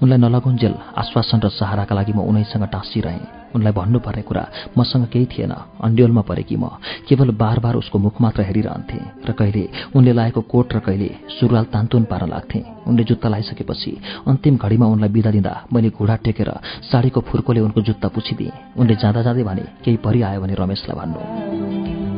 उनलाई 0.01 0.17
नलगुन्जेल 0.17 0.73
आश्वासन 0.97 1.39
र 1.43 1.49
सहाराका 1.49 1.95
लागि 1.95 2.13
म 2.13 2.19
उनैसँग 2.21 2.65
टाँसिरहेँ। 2.69 3.39
उनलाई 3.49 3.73
भन्नुपर्ने 3.73 4.21
कुरा 4.29 4.43
मसँग 4.77 5.05
केही 5.09 5.25
थिएन। 5.25 5.53
अन्ड्योलमा 5.81 6.21
परेकी 6.21 6.55
म 6.55 6.69
केवल 7.09 7.29
बार 7.33 7.59
बार 7.59 7.75
उसको 7.81 7.97
मुख 7.97 8.21
मात्र 8.21 8.41
हेरिरहन्थेँ 8.45 9.25
र 9.25 9.31
कहिले 9.33 9.63
उनले 9.97 10.13
लाएको 10.13 10.41
कोट 10.45 10.73
र 10.75 10.79
कहिले 10.85 11.09
सुरुवाल 11.39 11.65
तान्तुन 11.73 12.03
पार्न 12.05 12.29
लाग्थेँ। 12.29 12.63
उनले 12.87 13.03
जुत्ता 13.09 13.29
लगाइसकेपछि 13.29 13.91
अन्तिम 14.27 14.57
घडीमा 14.57 14.85
उनलाई 14.85 15.09
बिदा 15.09 15.31
दिँदा 15.31 15.53
मैले 15.73 15.89
घुँडा 15.89 16.15
टेकेर 16.25 16.49
साडीको 16.91 17.19
फुर्कोले 17.25 17.59
उनको 17.65 17.81
जुत्ता 17.81 18.07
पुछिदिएँ। 18.13 18.77
उनले 18.77 18.95
जाँदा 19.01 19.21
जाँदै 19.25 19.43
भने 19.43 19.63
केही 19.81 19.97
परि 19.97 20.21
आयो 20.21 20.41
भने 20.41 20.53
रमेशलाई 20.53 20.97
भन्नु। 20.99 22.08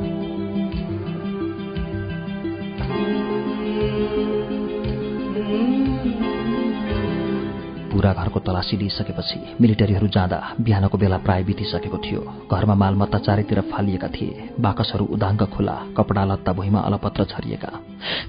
बुढा 7.92 8.14
घरको 8.14 8.40
तलासी 8.40 8.78
लिइसकेपछि 8.78 9.40
मिलिटरीहरू 9.62 10.08
जाँदा 10.08 10.40
बिहानको 10.62 10.98
बेला 10.98 11.18
प्राय 11.26 11.44
बितिसकेको 11.44 11.98
थियो। 12.06 12.22
घरमा 12.52 12.76
मालमत्ता 12.76 13.18
चारैतिर 13.26 13.62
फालिएका 13.72 14.08
थिए। 14.08 14.50
बाकसहरू 14.60 15.06
उदाङ्ग 15.16 15.42
खुला 15.54 15.76
कपडा 15.98 16.24
लत्ता 16.26 16.52
भुइँमा 16.54 16.80
अलपत्र 16.88 17.24
छरिएका। 17.32 17.72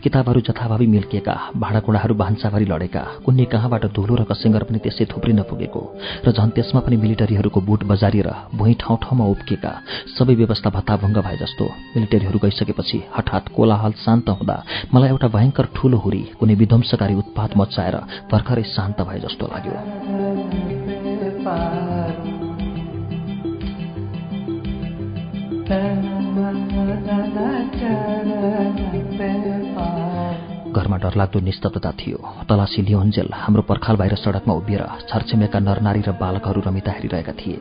किताबहरू 0.02 0.40
जथाभावी 0.40 0.86
मिल्किएका 0.86 1.34
भाँडाकुँडाहरू 1.56 2.14
भान्साभरि 2.14 2.64
लडेका। 2.64 3.02
कुन्नी 3.24 3.44
कहाँबाट 3.52 3.84
धुलो 3.96 4.14
र 4.14 4.24
कसिङ्गर 4.30 4.62
पनि 4.68 4.78
त्यसै 4.84 5.04
थुप्रिन 5.12 5.42
पुगेको 5.50 5.82
र 6.26 6.32
झन् 6.32 6.54
त्यसमा 6.56 6.80
पनि 6.80 6.96
मिलिटरीहरूको 6.96 7.60
बुट 7.60 7.84
बजारिएर 7.90 8.28
भुइँ 8.54 8.74
ठाउँ 8.80 8.98
ठाउँमा 9.02 9.24
उब्किएका। 9.34 9.72
सबै 10.18 10.34
व्यवस्था 10.34 10.70
भत्ताभङ्ग 10.76 11.18
भए 11.22 11.36
जस्तो 11.36 11.64
मिलिटरीहरू 11.94 12.38
गइसकेपछि 12.44 12.98
हठात 13.16 13.48
कोलाहल 13.56 13.92
शान्त 14.04 14.28
हुँदा 14.30 14.56
मलाई 14.94 15.08
एउटा 15.08 15.28
भयङ्कर 15.36 15.66
ठूलो 15.76 15.96
हुरी 16.04 16.22
कुनै 16.40 16.54
विध्वंसकारी 16.54 17.14
उत्पात 17.14 17.56
मचाएर 17.56 17.96
भर्खरै 18.32 18.64
शान्त 18.74 19.00
भए 19.08 19.18
जस्तो 19.20 19.51
लाग्यो 19.52 19.76
घरमा 30.72 30.96
डरलाग्दो 30.96 31.38
निस्तब्धता 31.40 31.90
थियो। 32.00 32.18
तलासी 32.48 32.82
लियोन्जेल 32.82 33.28
हाम्रो 33.34 33.62
पर्खाल 33.68 33.96
बाहिर 33.96 34.14
सडकमा 34.16 34.54
उभिएर 34.54 34.82
छरछिमेका 35.08 35.58
नरनारी 35.58 36.00
र 36.00 36.12
बालकहरू 36.16 36.60
रमिता 36.66 36.92
हेरिरहेका 36.92 37.32
थिए। 37.32 37.58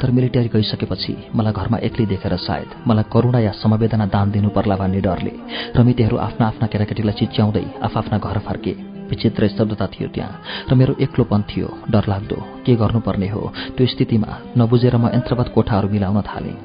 तर 0.00 0.10
मिलिटरी 0.10 0.48
गइसकेपछि 0.54 1.14
मलाई 1.34 1.52
घरमा 1.52 1.78
एक्लै 1.88 2.06
देखेर 2.06 2.34
सायद 2.46 2.70
मलाई 2.86 3.10
करुणा 3.12 3.38
या 3.40 3.52
समवेदना 3.58 4.06
दान 4.06 4.30
दिनु 4.30 4.48
पर्ला 4.54 4.76
भन्ने 4.78 5.00
डरले 5.02 5.32
रमितेहरू 5.76 6.16
आफ्ना 6.16 6.46
आफ्ना 6.46 6.66
केटाकेटीलाई 6.72 7.18
चिच्याउँदै 7.20 7.66
आफआफ्ना 7.82 8.18
घर 8.18 8.38
फर्के 8.46 8.93
विचित्र 9.10 9.48
स्तब्धता 9.48 9.86
थियो 9.86 10.08
त्यहाँ 10.08 10.40
र 10.70 10.74
मेरो 10.74 10.96
एक्लोपन 11.00 11.42
थियो 11.42 11.68
डरलाग्दो 11.90 12.36
के 12.66 12.74
गर्नुपर्ने 12.74 13.28
हो? 13.28 13.52
त्यो 13.76 13.86
स्थितिमा 13.86 14.30
नबुझेर 14.58 14.96
म 14.96 15.06
यन्त्रवत 15.06 15.48
कोठाहरू 15.54 15.88
मिलाउन 15.88 16.22
थालेँ। 16.22 16.56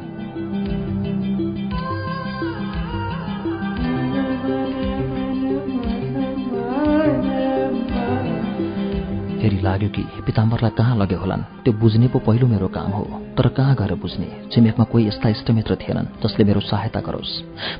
फेरि 9.39 9.59
लाग्यो 9.61 9.89
कि 9.89 10.03
पिताम्बरलाई 10.25 10.71
कहाँ 10.77 10.95
लग्यो 10.97 11.19
होलान्? 11.19 11.43
त्यो 11.63 11.73
बुझ्ने 11.73 12.07
पो 12.07 12.19
पहिलो 12.19 12.47
मेरो 12.47 12.67
काम 12.67 12.91
हो। 12.91 13.03
तर 13.37 13.47
कहाँ 13.47 13.75
गएर 13.75 13.93
बुझ्ने? 13.95 14.27
छिमेकमा 14.51 14.85
कोही 14.85 15.07
यस्ता 15.07 15.29
इष्टमित्र 15.29 15.75
थिएनन् 15.75 16.11
जसले 16.23 16.45
मेरो 16.45 16.59
सहायता 16.59 16.99
गरोस्। 16.99 17.31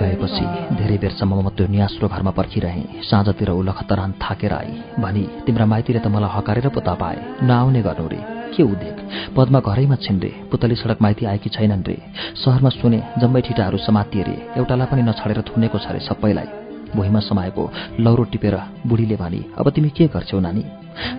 गएपछि 0.01 0.45
धेरै 0.77 0.97
बेरसम्म 1.01 1.33
म 1.41 1.49
त्यो 1.57 1.65
न्यास्रो 1.67 2.07
घरमा 2.07 2.31
पर्खिरहेँ। 2.37 3.01
साँझतिर 3.09 3.49
ऊ 3.51 3.61
लखतरान 3.61 4.11
थाकेर 4.21 4.53
आई 4.53 4.71
भनी 5.01 5.23
तिम्रा 5.45 5.65
माइतीले 5.65 5.99
त 5.99 6.07
मलाई 6.13 6.31
हकारेर 6.35 6.67
पो 6.69 6.81
पाए 6.85 7.17
नआउने 7.41 7.81
गर्नु 7.81 8.07
रे। 8.13 8.21
के 8.53 8.63
उदेक 8.63 8.97
पदमा 9.35 9.59
घरैमा 9.65 9.95
छिन् 10.03 10.21
पुतली 10.51 10.75
सडक 10.75 10.99
माइती 11.01 11.23
आएकी 11.25 11.49
छैनन् 11.49 11.87
रे। 11.87 11.97
सहरमा 12.43 12.69
सुने 12.69 12.99
जम्मै 13.21 13.41
ठिटाहरू 13.41 13.77
समातिए 13.81 14.23
रे। 14.23 14.35
एउटालाई 14.57 14.87
पनि 14.91 15.01
नछाडेर 15.09 15.39
थुनेको 15.49 15.77
छ 15.77 15.85
अरे 15.89 15.99
सबैलाई। 16.05 16.49
भुइँमा 16.95 17.19
समाएको 17.23 17.63
लौरो 18.03 18.23
टिपेर 18.31 18.55
बुढीले 18.87 19.15
भनी 19.15 19.41
अब 19.57 19.65
तिमी 19.71 19.89
के 19.89 20.05
गर्छौ 20.13 20.39
नानी? 20.39 20.63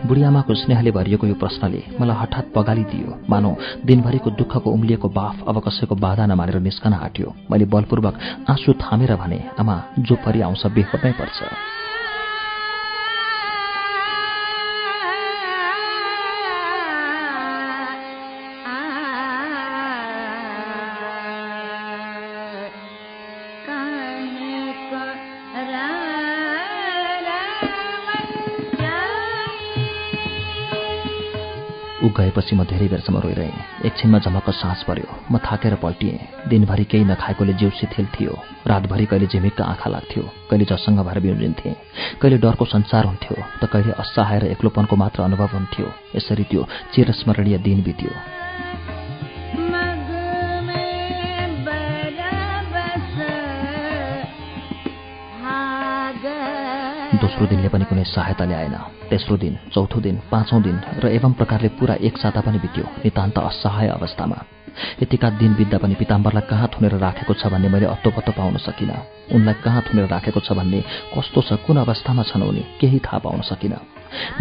बुढी 0.06 0.22
आमाको 0.22 0.54
स्नेहले 0.54 0.90
भरिएको 0.90 1.26
यो 1.26 1.34
प्रश्नले 1.34 1.82
मलाई 2.00 2.16
हठात 2.16 2.46
पगालिदियो 2.54 3.18
मानौ 3.30 3.52
दिनभरिको 3.86 4.30
दुःखको 4.38 4.70
उम्लिएको 4.70 5.08
बाफ 5.18 5.48
अब 5.48 5.56
कसैको 5.66 5.94
बाधा 6.04 6.26
नमानेर 6.26 6.60
निस्कन 6.60 6.92
आँट्यो 6.92 7.34
मैले 7.50 7.64
बलपूर्वक 7.72 8.18
आँसु 8.48 8.72
थामेर 8.82 9.14
भने 9.16 9.40
आमा 9.60 9.76
जो 9.98 10.14
परि 10.24 10.40
आउँछ 10.40 10.66
बेहोर्नै 10.66 11.12
पर्छ। 11.20 11.81
ऊ 32.32 32.34
गएपछि 32.34 32.56
म 32.56 32.64
धेरै 32.64 32.88
बेरसम्म 32.88 33.18
रोइरहेँ। 33.20 33.84
एकछिनमा 33.84 34.18
झमक्क 34.24 34.48
सास 34.56 34.84
पर्यो। 34.88 35.08
म 35.28 35.36
थाकेर 35.36 35.74
पल्टिएँ। 35.76 36.48
दिनभरि 36.48 36.84
केही 36.88 37.04
नखाएकोले 37.04 37.52
जिउ 37.60 37.70
शिथिल 37.76 38.06
थियो। 38.16 38.32
रातभरि 38.66 39.06
कहिले 39.06 39.26
झिमिक्क 39.28 39.60
आँखा 39.60 39.88
लाग्थ्यो। 39.92 40.22
कहिले 40.48 40.64
जससँग 40.64 41.00
भएर 41.04 41.20
बिउजिन्थेँ 41.20 41.74
कहिले 42.20 42.36
डरको 42.40 42.64
संसार 42.64 43.04
हुन्थ्यो। 43.04 43.36
त 43.60 43.68
कहिले 43.68 43.92
असहाय 43.92 44.38
र 44.40 44.44
एक्लोपनको 44.56 44.96
मात्र 44.96 45.22
अनुभव 45.28 45.50
हुन्थ्यो। 45.52 45.86
यसरी 46.16 46.44
त्यो 46.48 46.62
चिरस्मरणीय 46.94 47.58
दिन 47.60 47.82
बित्यो। 47.84 48.12
दोस्रो 57.22 57.46
दिनले 57.46 57.68
पनि 57.70 57.84
कुनै 57.86 58.04
सहायता 58.04 58.44
ल्याएन 58.50 58.74
तेस्रो 59.06 59.36
दिन 59.38 59.54
चौथो 59.70 59.98
दिन 60.02 60.16
पाँचौँ 60.26 60.60
दिन 60.62 60.76
र 60.98 61.06
एवं 61.14 61.32
प्रकारले 61.38 61.68
पुरा 61.78 61.94
एक 62.02 62.18
साता 62.18 62.40
पनि 62.42 62.58
बित्यो 62.58 62.84
नितान्त 63.04 63.38
असहाय 63.38 63.88
अवस्थामा। 63.94 64.38
यतिका 65.02 65.28
दिन 65.38 65.54
बित्दा 65.54 65.78
पनि 65.78 65.94
पिताम्बरलाई 66.02 66.48
कहाँ 66.50 66.68
थुनेर 66.74 66.94
राखेको 66.98 67.34
छ 67.38 67.46
भन्ने 67.46 67.68
मैले 67.70 67.86
अत्तो 67.94 68.10
पाउन 68.10 68.56
सकिनँ। 68.66 68.98
उनलाई 69.38 69.54
कहाँ 69.62 69.82
थुनेर 69.86 70.06
राखेको 70.10 70.40
छ 70.42 70.50
भन्ने 70.58 70.80
कस्तो 71.14 71.40
छ 71.46 71.62
कुन 71.62 71.76
अवस्थामा 71.86 72.22
छन् 72.26 72.42
उनी 72.42 72.62
केही 72.80 72.98
थाहा 73.06 73.18
पाउन 73.22 73.40
सकिनँ। 73.46 73.78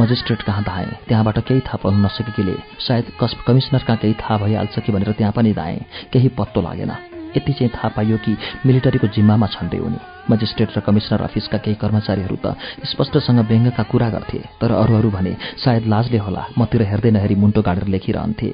मजिस्ट्रेट 0.01 0.41
कहाँ 0.41 0.63
धाएँ 0.65 0.89
त्यहाँबाट 1.05 1.37
केही 1.45 1.61
थाहा 1.61 1.77
पाउन 1.85 2.01
नसकेकीले 2.05 2.55
सायद 2.81 3.13
कस 3.21 3.37
कमिसनर 3.45 3.83
कहाँ 3.85 3.97
केही 4.01 4.13
थाहा 4.17 4.37
भइहाल्छ 4.41 4.79
कि 4.81 4.91
भनेर 4.91 5.11
त्यहाँ 5.21 5.33
पनि 5.37 5.53
धाएँ 5.53 5.79
केही 6.13 6.29
पत्तो 6.33 6.61
लागेन। 6.65 6.91
यति 7.37 7.53
चाहिँ 7.53 7.71
थाहा 7.75 7.89
पाइयो 7.95 8.17
कि 8.25 8.31
मिलिटरीको 8.65 9.07
जिम्मामा 9.07 9.47
छन् 9.53 9.69
रे 9.69 9.79
उनी। 9.79 9.99
मजिस्ट्रेट 10.31 10.69
र 10.77 10.79
कमिसनर 10.87 11.21
अफिसका 11.27 11.57
केही 11.63 11.77
कर्मचारीहरू 11.83 12.37
त 12.43 12.55
स्पष्टसँग 12.91 13.39
व्यङ्गका 13.49 13.83
कुरा 13.91 14.09
गर्थे 14.15 14.39
तर 14.61 14.71
अरूहरू 14.81 15.09
भने 15.15 15.33
सायद 15.63 15.85
लाजले 15.93 16.19
होला 16.25 16.43
मतिर 16.57 16.81
हेर्दै 16.91 17.11
नहेरी 17.11 17.35
मुन्टो 17.35 17.61
गाडेर 17.67 17.87
लेखिरहन्थे। 17.93 18.49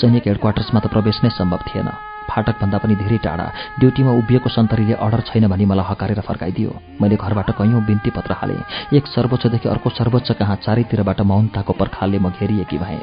सैनिक 0.00 0.24
हेडक्वार्टर्समा 0.26 0.80
त 0.80 0.86
प्रवेश 0.94 1.16
नै 1.24 1.30
सम्भव 1.30 1.60
थिएन। 1.68 1.88
फाटकभन्दा 2.30 2.78
पनि 2.78 2.94
धेरै 2.94 3.18
टाढा। 3.26 3.46
ड्युटीमा 3.80 4.12
उभिएको 4.20 4.48
सन्तरीले 4.50 4.94
अर्डर 5.04 5.20
छैन 5.28 5.46
भनी 5.50 5.64
मलाई 5.70 5.86
हकारेर 5.90 6.20
फर्काइदियो। 6.28 6.70
मैले 7.02 7.16
घरबाट 7.16 7.50
कैयौँ 7.58 7.82
बिन्ती 7.86 8.10
पत्र 8.16 8.32
हालेँ। 8.40 8.62
एक 8.94 9.06
सर्वोच्चदेखि 9.14 9.68
अर्को 9.68 9.90
सर्वोच्च 9.98 10.30
कहाँ 10.38 10.56
चारैतिरबाट 10.64 11.20
मौनताको 11.26 11.72
पर्खालले 11.74 12.18
म 12.18 12.30
घेरिएकी 12.30 12.78
भएँ। 12.78 13.02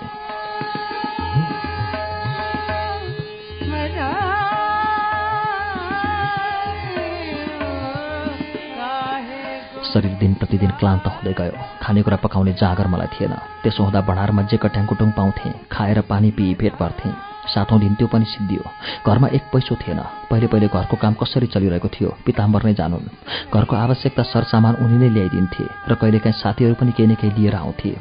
शरीर 9.98 10.18
दिन 10.22 10.34
प्रतिदिन 10.38 10.72
क्लान्त 10.78 11.06
हुँदै 11.10 11.34
गयो। 11.34 11.58
खानेकुरा 11.82 12.18
पकाउने 12.22 12.54
जाँगर 12.54 12.88
मलाई 12.88 13.10
थिएन। 13.18 13.34
त्यसो 13.66 13.82
हुँदा 13.84 14.02
भँडारमा 14.06 14.42
जे 14.46 14.58
कट्याङकुटुङ 14.62 15.10
पाउँथेँ। 15.18 15.54
खाएर 15.74 16.02
पानी 16.06 16.30
पिई 16.38 16.54
पेट 16.54 16.74
भर्थेँ। 16.78 17.14
सातौँ 17.50 17.80
दिन 17.80 17.94
त्यो 17.98 18.08
पनि 18.08 18.26
सिद्धियो। 18.30 18.62
घरमा 19.08 19.28
एक 19.34 19.44
पैसो 19.50 19.74
थिएन। 19.74 20.00
पहिले 20.30 20.48
पहिले 20.54 20.68
घरको 20.70 20.96
काम 21.02 21.14
कसरी 21.18 21.48
चलिरहेको 21.50 21.90
थियो 21.90 22.10
पिताम्बर 22.26 22.62
नै 22.66 22.74
जानुन्। 22.78 23.10
घरको 23.50 23.76
आवश्यकता 23.76 24.24
सरसामान 24.24 24.74
उनी 24.86 24.98
नै 25.02 25.10
ल्याइदिन्थे 25.18 25.66
र 25.90 25.94
कहिलेकाहीँ 25.98 26.40
साथीहरू 26.46 26.76
पनि 26.78 26.92
केही 26.94 27.08
न 27.10 27.16
केही 27.18 27.34
लिएर 27.34 27.56
आउँथे। 27.58 27.92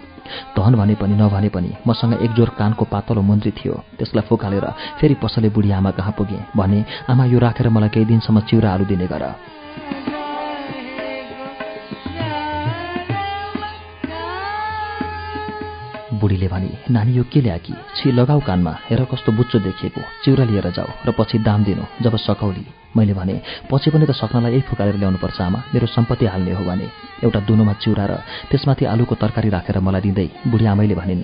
धन 0.53 0.73
भने 0.77 0.95
पनि 1.01 1.15
नभने 1.17 1.49
पनि 1.49 1.71
मसँग 1.89 2.21
एक 2.21 2.33
जोर 2.37 2.51
कानको 2.61 2.85
पातलो 2.93 3.23
मन्त्री 3.23 3.51
थियो। 3.57 3.75
त्यसलाई 3.97 4.29
फुकालेर 4.29 4.67
फेरि 5.01 5.15
पसले 5.17 5.49
बुढी 5.49 5.71
आमा 5.73 5.91
कहाँ 5.97 6.13
पुगेँ? 6.13 6.45
भने 6.57 6.85
आमा 7.09 7.25
यो 7.33 7.39
राखेर 7.41 7.69
मलाई 7.73 7.89
केही 7.89 8.05
दिनसम्म 8.05 8.41
चिउरा 8.45 8.77
दिने 8.85 9.09
गर। 9.09 9.25
बुढीले 16.21 16.49
भने 16.49 16.71
नानी 16.91 17.13
यो 17.13 17.25
के 17.33 17.41
ल्याकी 17.41 17.75
छि 17.97 18.13
लगाऊ 18.13 18.41
कानमा 18.41 18.73
हेर 18.89 19.05
कस्तो 19.11 19.33
बुच्चो 19.33 19.59
देखिएको। 19.59 20.01
चिउरा 20.25 20.45
लिएर 20.45 20.71
जाऊ 20.77 20.89
र 21.07 21.13
पछि 21.19 21.39
दाम 21.39 21.65
दिनु 21.65 21.85
जब 22.03 22.17
सकौली। 22.17 22.65
मैले 22.97 23.13
भने 23.13 23.35
पछि 23.71 23.91
पनि 23.91 24.07
त 24.07 24.13
सक्नलाई 24.17 24.53
यही 24.53 24.61
फुकालेर 24.69 24.97
ल्याउनुपर्छ 24.97 25.41
आमा। 25.41 25.59
मेरो 25.75 25.87
सम्पत्ति 25.87 26.27
हाल्ने 26.27 26.53
हो 26.57 26.65
भने। 26.65 26.87
एउटा 27.25 27.41
दुनोमा 27.45 27.73
चिउरा 27.83 28.05
र 28.07 28.13
त्यसमाथि 28.49 28.85
आलुको 28.89 29.15
तरकारी 29.21 29.49
राखेर 29.53 29.79
मलाई 29.85 30.01
दिँदै। 30.01 30.29
बुढी 30.49 30.65
आमैले 30.73 30.95
भनिन् 30.97 31.23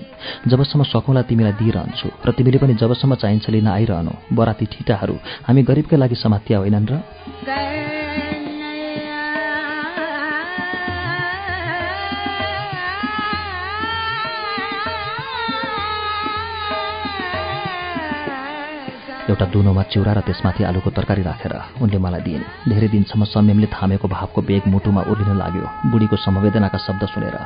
जबसम्म 0.51 0.83
सकौँला 0.93 1.21
तिमीलाई 1.25 1.53
दिइरहन्छु 1.57 2.07
र 2.27 2.29
तिमीले 2.37 2.57
पनि 2.61 2.73
जबसम्म 2.77 3.15
चाहिन्छ 3.17 3.49
लिन 3.49 3.67
आइरहनु। 3.67 4.13
बराती 4.37 4.65
ठिटाहरू 4.69 5.15
हामी 5.47 5.61
गरिबकै 5.65 5.97
लागि 5.97 6.15
समात्या 6.15 6.57
होइनन् 6.61 6.89
र 6.91 8.02
एउटा 19.33 19.45
दुनोमा 19.49 19.83
चिउरा 19.89 20.13
र 20.13 20.19
त्यसमाथि 20.29 20.61
आलुको 20.61 20.89
तरकारी 20.93 21.23
राखेर 21.25 21.53
उनले 21.81 21.97
मलाई 21.97 22.21
दिइन्। 22.21 22.69
धेरै 22.69 22.87
दिनसम्म 22.93 23.23
संयमले 23.33 23.67
थामेको 23.73 24.05
भावको 24.05 24.39
बेग 24.45 24.63
मुटुमा 24.69 25.01
उर्लिन 25.09 25.33
लाग्यो। 25.41 25.65
बुढीको 25.89 26.15
समवेदनाका 26.21 26.77
शब्द 26.77 27.03
सुनेर। 27.09 27.37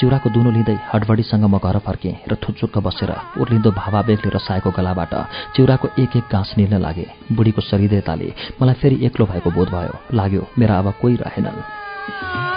चिउराको 0.00 0.28
दुनो 0.32 0.50
लिँदै 0.50 0.76
हडबडीसँग 0.88 1.44
म 1.44 1.60
घर 1.60 1.76
फर्केँ 1.84 2.24
र 2.24 2.32
थुचुक्क 2.40 2.80
बसेर 2.80 3.36
उर्लिँदो 3.36 3.70
भावावेगले 3.70 4.30
रसाएको 4.32 4.70
गलाबाट 4.72 5.12
चिउराको 5.54 5.86
एक 6.00 6.16
एक 6.16 6.24
गाँस 6.32 6.56
निल्न 6.56 6.80
लागे। 6.80 7.06
बुढीको 7.36 7.60
शरीरताले 7.68 8.28
मलाई 8.56 8.80
फेरि 8.80 8.96
एक्लो 9.04 9.24
भएको 9.28 9.50
बोध 9.52 9.68
भयो। 9.68 9.94
लाग्यो 10.16 10.42
मेरा 10.56 10.74
अब 10.80 10.88
कोही 11.00 11.16
रहेनन्। 11.20 12.49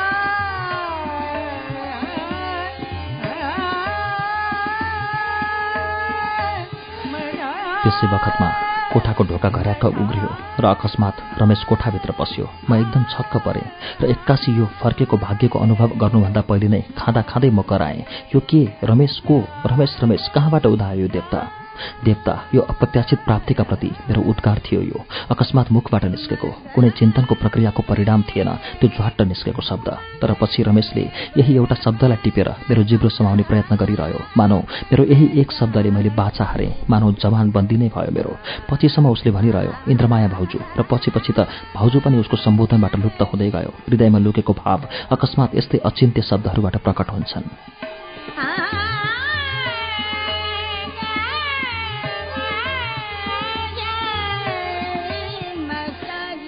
त्यसै 7.84 8.08
बखतमा 8.12 8.50
कोठाको 8.94 9.24
ढोका 9.30 9.50
घर्याक्क 9.58 9.86
उग्रियो 10.02 10.30
र 10.62 10.66
अकस्मात 10.66 11.16
रमेश 11.42 11.62
कोठाभित्र 11.70 12.12
पस्यो। 12.20 12.46
म 12.70 12.72
एकदम 12.80 13.04
छक्क 13.14 13.34
परेँ 13.46 13.68
र 14.02 14.04
एक्कासी 14.14 14.52
यो 14.60 14.66
फर्केको 14.82 15.18
भाग्यको 15.26 15.58
अनुभव 15.60 15.90
गर्नुभन्दा 16.02 16.42
पहिले 16.50 16.68
नै 16.74 16.82
खाँदा 17.00 17.22
खाँदै 17.32 17.50
म 17.50 17.62
कराएँ 17.72 18.06
यो 18.36 18.40
के? 18.40 18.62
रमेश 18.88 19.20
को? 19.28 19.36
रमेश 19.72 19.92
रमेश 20.04 20.24
कहाँबाट 20.36 20.66
उदायो 20.66 21.02
यो 21.02 21.08
देवता? 21.16 21.62
देवता 22.05 22.34
यो 22.55 22.61
अप्रत्याशित 22.63 23.19
प्राप्तिका 23.26 23.63
प्रति 23.63 23.89
मेरो 24.07 24.21
उद्गार 24.32 24.59
थियो 24.65 24.82
यो। 24.82 24.99
अकस्मात 25.32 25.71
मुखबाट 25.71 26.03
निस्केको 26.05 26.49
कुनै 26.76 26.89
चिन्तनको 26.99 27.36
प्रक्रियाको 27.36 27.82
परिणाम 27.89 28.21
थिएन 28.30 28.49
त्यो 28.80 28.89
झ्वाट्ट 28.89 29.21
निस्केको 29.21 29.61
शब्द। 29.61 29.88
तर 30.21 30.34
पछि 30.41 30.63
रमेशले 30.63 31.03
यही 31.38 31.55
एउटा 31.55 31.76
शब्दलाई 31.76 32.17
टिपेर 32.24 32.49
मेरो 32.69 32.84
जिब्रो 32.84 33.09
समाउने 33.09 33.43
प्रयत्न 33.43 33.76
गरिरह्यो। 33.76 34.19
मानौ 34.38 34.59
मेरो 34.91 35.03
यही 35.03 35.26
एक 35.41 35.51
शब्दले 35.51 35.91
मैले 35.91 36.09
बाछा 36.13 36.45
हारेँ। 36.45 36.71
मानौ 36.89 37.11
जवान 37.24 37.51
बन्दी 37.51 37.78
नै 37.78 37.89
भयो 37.95 38.11
मेरो। 38.11 38.38
पछिसम्म 38.69 39.09
उसले 39.09 39.32
भनिरह्यो 39.32 39.74
इन्द्रमाया 39.91 40.28
भाउजू। 40.28 40.59
र 40.78 40.82
पछि 40.89 41.11
पछि 41.11 41.34
त 41.34 41.47
भाउजू 41.76 41.99
पनि 41.99 42.17
उसको 42.17 42.38
सम्बोधनबाट 42.38 42.95
लुप्त 42.95 43.21
हुँदै 43.21 43.49
गयो। 43.49 43.71
हृदयमा 43.89 44.19
लुकेको 44.19 44.53
भाव 44.53 44.80
अकस्मात 45.11 45.55
यस्तै 45.55 45.78
अचिन्त्य 45.86 46.21
शब्दहरूबाट 46.21 46.76
प्रकट 46.78 47.07
हुन्छन्। 47.09 48.93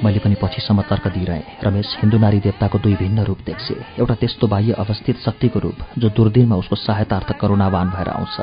मैले 0.06 0.20
पनि 0.22 0.36
पछिसम्म 0.38 0.82
तर्क 0.86 1.08
दिइरहेँ। 1.18 1.66
रमेश 1.66 1.98
हिन्दू 2.00 2.18
नारी 2.22 2.40
देवताको 2.40 2.78
दुई 2.78 2.96
भिन्न 2.96 3.24
रूप 3.26 3.40
देख्छे। 3.46 3.76
एउटा 3.98 4.16
त्यस्तो 4.22 4.48
बाह्य 4.48 4.74
अवस्थित 4.78 5.18
शक्तिको 5.26 5.60
रूप 5.60 5.78
जो 5.98 6.10
दुर्दिनमा 6.14 6.56
उसको 6.56 6.76
सहायतार्थ 6.78 7.32
करुणावान 7.42 7.90
भएर 7.90 8.10
आउँछ। 8.10 8.38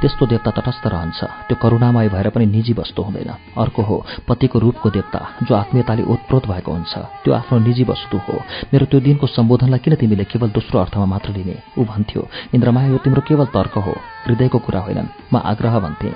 त्यस्तो 0.00 0.26
देवता 0.26 0.50
तटस्थ 0.50 0.86
रहन्छ। 0.86 1.24
त्यो 1.48 1.56
करुणामय 1.56 2.08
भएर 2.08 2.28
पनि 2.28 2.46
निजी 2.46 2.72
वस्तु 2.76 3.02
हुँदैन। 3.02 3.30
अर्को 3.56 3.82
हो 3.82 3.96
पतिको 4.28 4.58
रूपको 4.58 4.90
देवता 4.90 5.20
जो 5.48 5.54
आत्मीयताले 5.54 6.02
ओतप्रोत 6.04 6.46
भएको 6.46 6.72
हुन्छ। 6.72 6.94
त्यो 7.24 7.32
आफ्नो 7.34 7.58
निजी 7.58 7.84
वस्तु 7.88 8.16
हो। 8.18 8.36
मेरो 8.72 8.86
त्यो 8.86 9.00
दिनको 9.00 9.26
सम्बोधनलाई 9.26 9.80
किन 9.80 9.94
तिमीले 9.96 10.24
केवल 10.28 10.48
दोस्रो 10.50 10.76
अर्थमा 10.80 11.06
मात्र 11.08 11.32
लिने? 11.32 11.56
ऊ 11.78 11.84
भन्थ्यो 11.88 12.28
इन्द्रमाया 12.54 12.88
यो 12.92 12.98
तिम्रो 13.00 13.22
केवल 13.24 13.46
तर्क 13.56 13.74
हो। 13.80 13.94
हृदयको 14.28 14.58
कुरा 14.58 14.80
होइनन्। 14.80 15.08
म 15.32 15.36
आग्रह 15.40 15.78
भन्थेँ। 15.78 16.12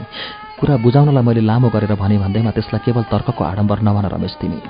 कुरा 0.62 0.76
बुझाउनलाई 0.78 1.24
मैले 1.26 1.42
लामो 1.42 1.68
गरेर 1.74 1.94
भने 1.98 2.16
भन्दैमा 2.22 2.50
त्यसलाई 2.54 2.86
केवल 2.86 3.02
तर्कको 3.10 3.42
आडम्बर 3.44 3.78
नभन 3.82 4.04
रमेश 4.14 4.34
तिमी। 4.38 4.60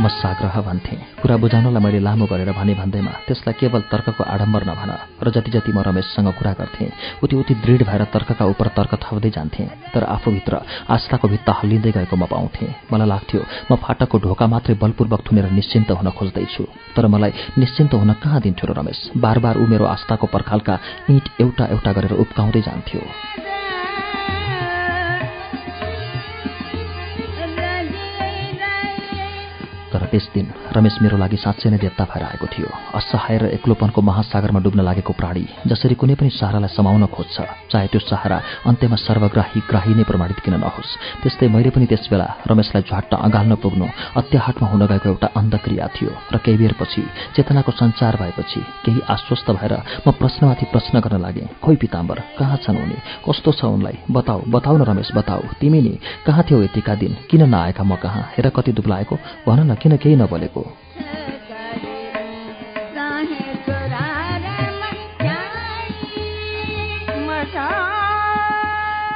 म 0.00 0.08
साग्रह 0.10 0.54
भन्थेँ। 0.64 0.98
कुरा 1.20 1.36
बुझाउनलाई 1.36 1.82
मैले 1.84 2.00
लामो 2.00 2.26
गरेर 2.26 2.50
भने 2.56 2.74
भन्दैमा 2.74 3.12
त्यसलाई 3.28 3.54
केवल 3.60 3.82
तर्कको 3.92 4.24
आडम्बर 4.24 4.62
नभन 4.64 4.90
र 5.20 5.30
जति 5.30 5.50
जति 5.52 5.72
म 5.76 5.84
रमेशसँग 5.84 6.28
कुरा 6.40 6.52
गर्थेँ 6.56 6.88
उति 7.20 7.36
उति 7.36 7.54
दृढ 7.60 7.80
भएर 7.84 8.04
तर्कका 8.08 8.44
उप 8.48 8.62
तर्क 8.72 8.92
थप्दै 9.04 9.30
जान्थेँ 9.36 9.68
तर 9.92 10.04
आफूभित्र 10.16 10.60
आस्थाको 10.88 11.28
भित्ता 11.28 11.52
हल्लिँदै 11.60 11.92
गएको 11.92 12.16
म 12.16 12.24
पाउँथेँ। 12.32 12.72
मलाई 12.92 13.08
लाग्थ्यो 13.12 13.40
म 13.70 13.76
फाटकको 13.76 14.16
ढोका 14.24 14.46
मात्रै 14.48 14.74
बलपूर्वक 14.80 15.20
थुनेर 15.20 15.50
निश्चिन्त 15.52 15.90
हुन 15.92 16.08
खोज्दैछु। 16.16 16.64
तर 16.96 17.06
मलाई 17.06 17.60
निश्चिन्त 17.60 17.92
हुन 17.94 18.12
कहाँ 18.24 18.40
दिन्थ्यो 18.40 18.72
र 18.72 18.78
रमेश? 18.80 18.98
बार 19.20 19.38
बार 19.44 19.54
ऊ 19.60 19.66
मेरो 19.68 19.84
आस्थाको 19.84 20.26
पर्खालका 20.32 20.74
इँट 21.12 21.24
एउटा 21.44 21.64
एउटा 21.76 21.90
गरेर 21.92 22.12
उप्काउँदै 22.16 22.60
जान्थ्यो। 22.64 23.59
त्यस 30.10 30.28
दिन 30.34 30.46
रमेश 30.70 30.94
मेरो 31.02 31.16
लागि 31.18 31.36
साँच्चै 31.36 31.70
नै 31.70 31.78
देवता 31.78 32.04
भएर 32.10 32.22
आएको 32.22 32.46
थियो। 32.46 32.68
असहाय 32.94 33.36
र 33.38 33.44
एक्लोपनको 33.58 34.00
महासागरमा 34.00 34.60
डुब्न 34.62 34.80
लागेको 34.86 35.12
प्राणी 35.12 35.44
जसरी 35.66 35.94
कुनै 36.00 36.14
पनि 36.14 36.30
सहारालाई 36.30 36.70
समाउन 36.76 37.06
खोज्छ 37.10 37.36
चाहे 37.70 37.86
त्यो 37.90 38.00
सहारा 38.00 38.38
अन्त्यमा 38.70 38.96
सर्वग्राही 38.96 39.60
ग्राही 39.70 39.94
नै 39.98 40.04
प्रमाणित 40.06 40.38
किन 40.44 40.54
नहोस्। 40.62 40.90
त्यस्तै 41.22 41.48
मैले 41.50 41.70
पनि 41.74 41.86
त्यसबेला 41.90 42.26
रमेशलाई 42.50 42.82
झ्वाट्ट 42.86 43.12
अँगाल्न 43.14 43.54
पुग्नु 43.62 43.86
अत्याहाटमा 44.20 44.66
हुन 44.70 44.82
गएको 44.86 45.08
एउटा 45.10 45.28
अन्धक्रिया 45.40 45.86
थियो 45.96 46.12
र 46.34 46.36
केही 46.44 46.58
बेरपछि 46.62 47.02
चेतनाको 47.34 47.70
सञ्चार 47.74 48.14
भएपछि 48.22 48.60
केही 48.84 49.00
आश्वस्त 49.10 49.50
भएर 49.50 49.74
म 50.06 50.10
प्रश्नमाथि 50.20 50.64
प्रश्न 50.70 51.00
गर्न 51.00 51.20
लागेँ 51.20 51.48
खोइ 51.62 51.76
पिताम्बर 51.82 52.18
कहाँ 52.38 52.56
छन् 52.62 52.78
उनी? 52.78 52.98
कस्तो 53.26 53.52
छ 53.58 53.64
उनलाई? 53.64 53.96
बताऊ 54.10 54.40
बताउ 54.48 54.76
न 54.78 54.82
रमेश 54.86 55.10
बताऊ। 55.14 55.42
तिमी 55.60 55.80
नि 55.82 55.98
कहाँ 56.26 56.44
थियौ 56.46 56.62
यतिका 56.62 56.94
दिन? 56.94 57.16
किन 57.30 57.48
नआएका 57.48 57.82
म 57.82 57.96
कहाँ? 57.96 58.22
हेर 58.36 58.48
कति 58.54 58.72
दुब्लाएको। 58.72 59.16
भन 59.46 59.70
न 59.70 59.74
किन 59.74 59.96
केही 59.96 60.16
नबोलेको? 60.16 60.62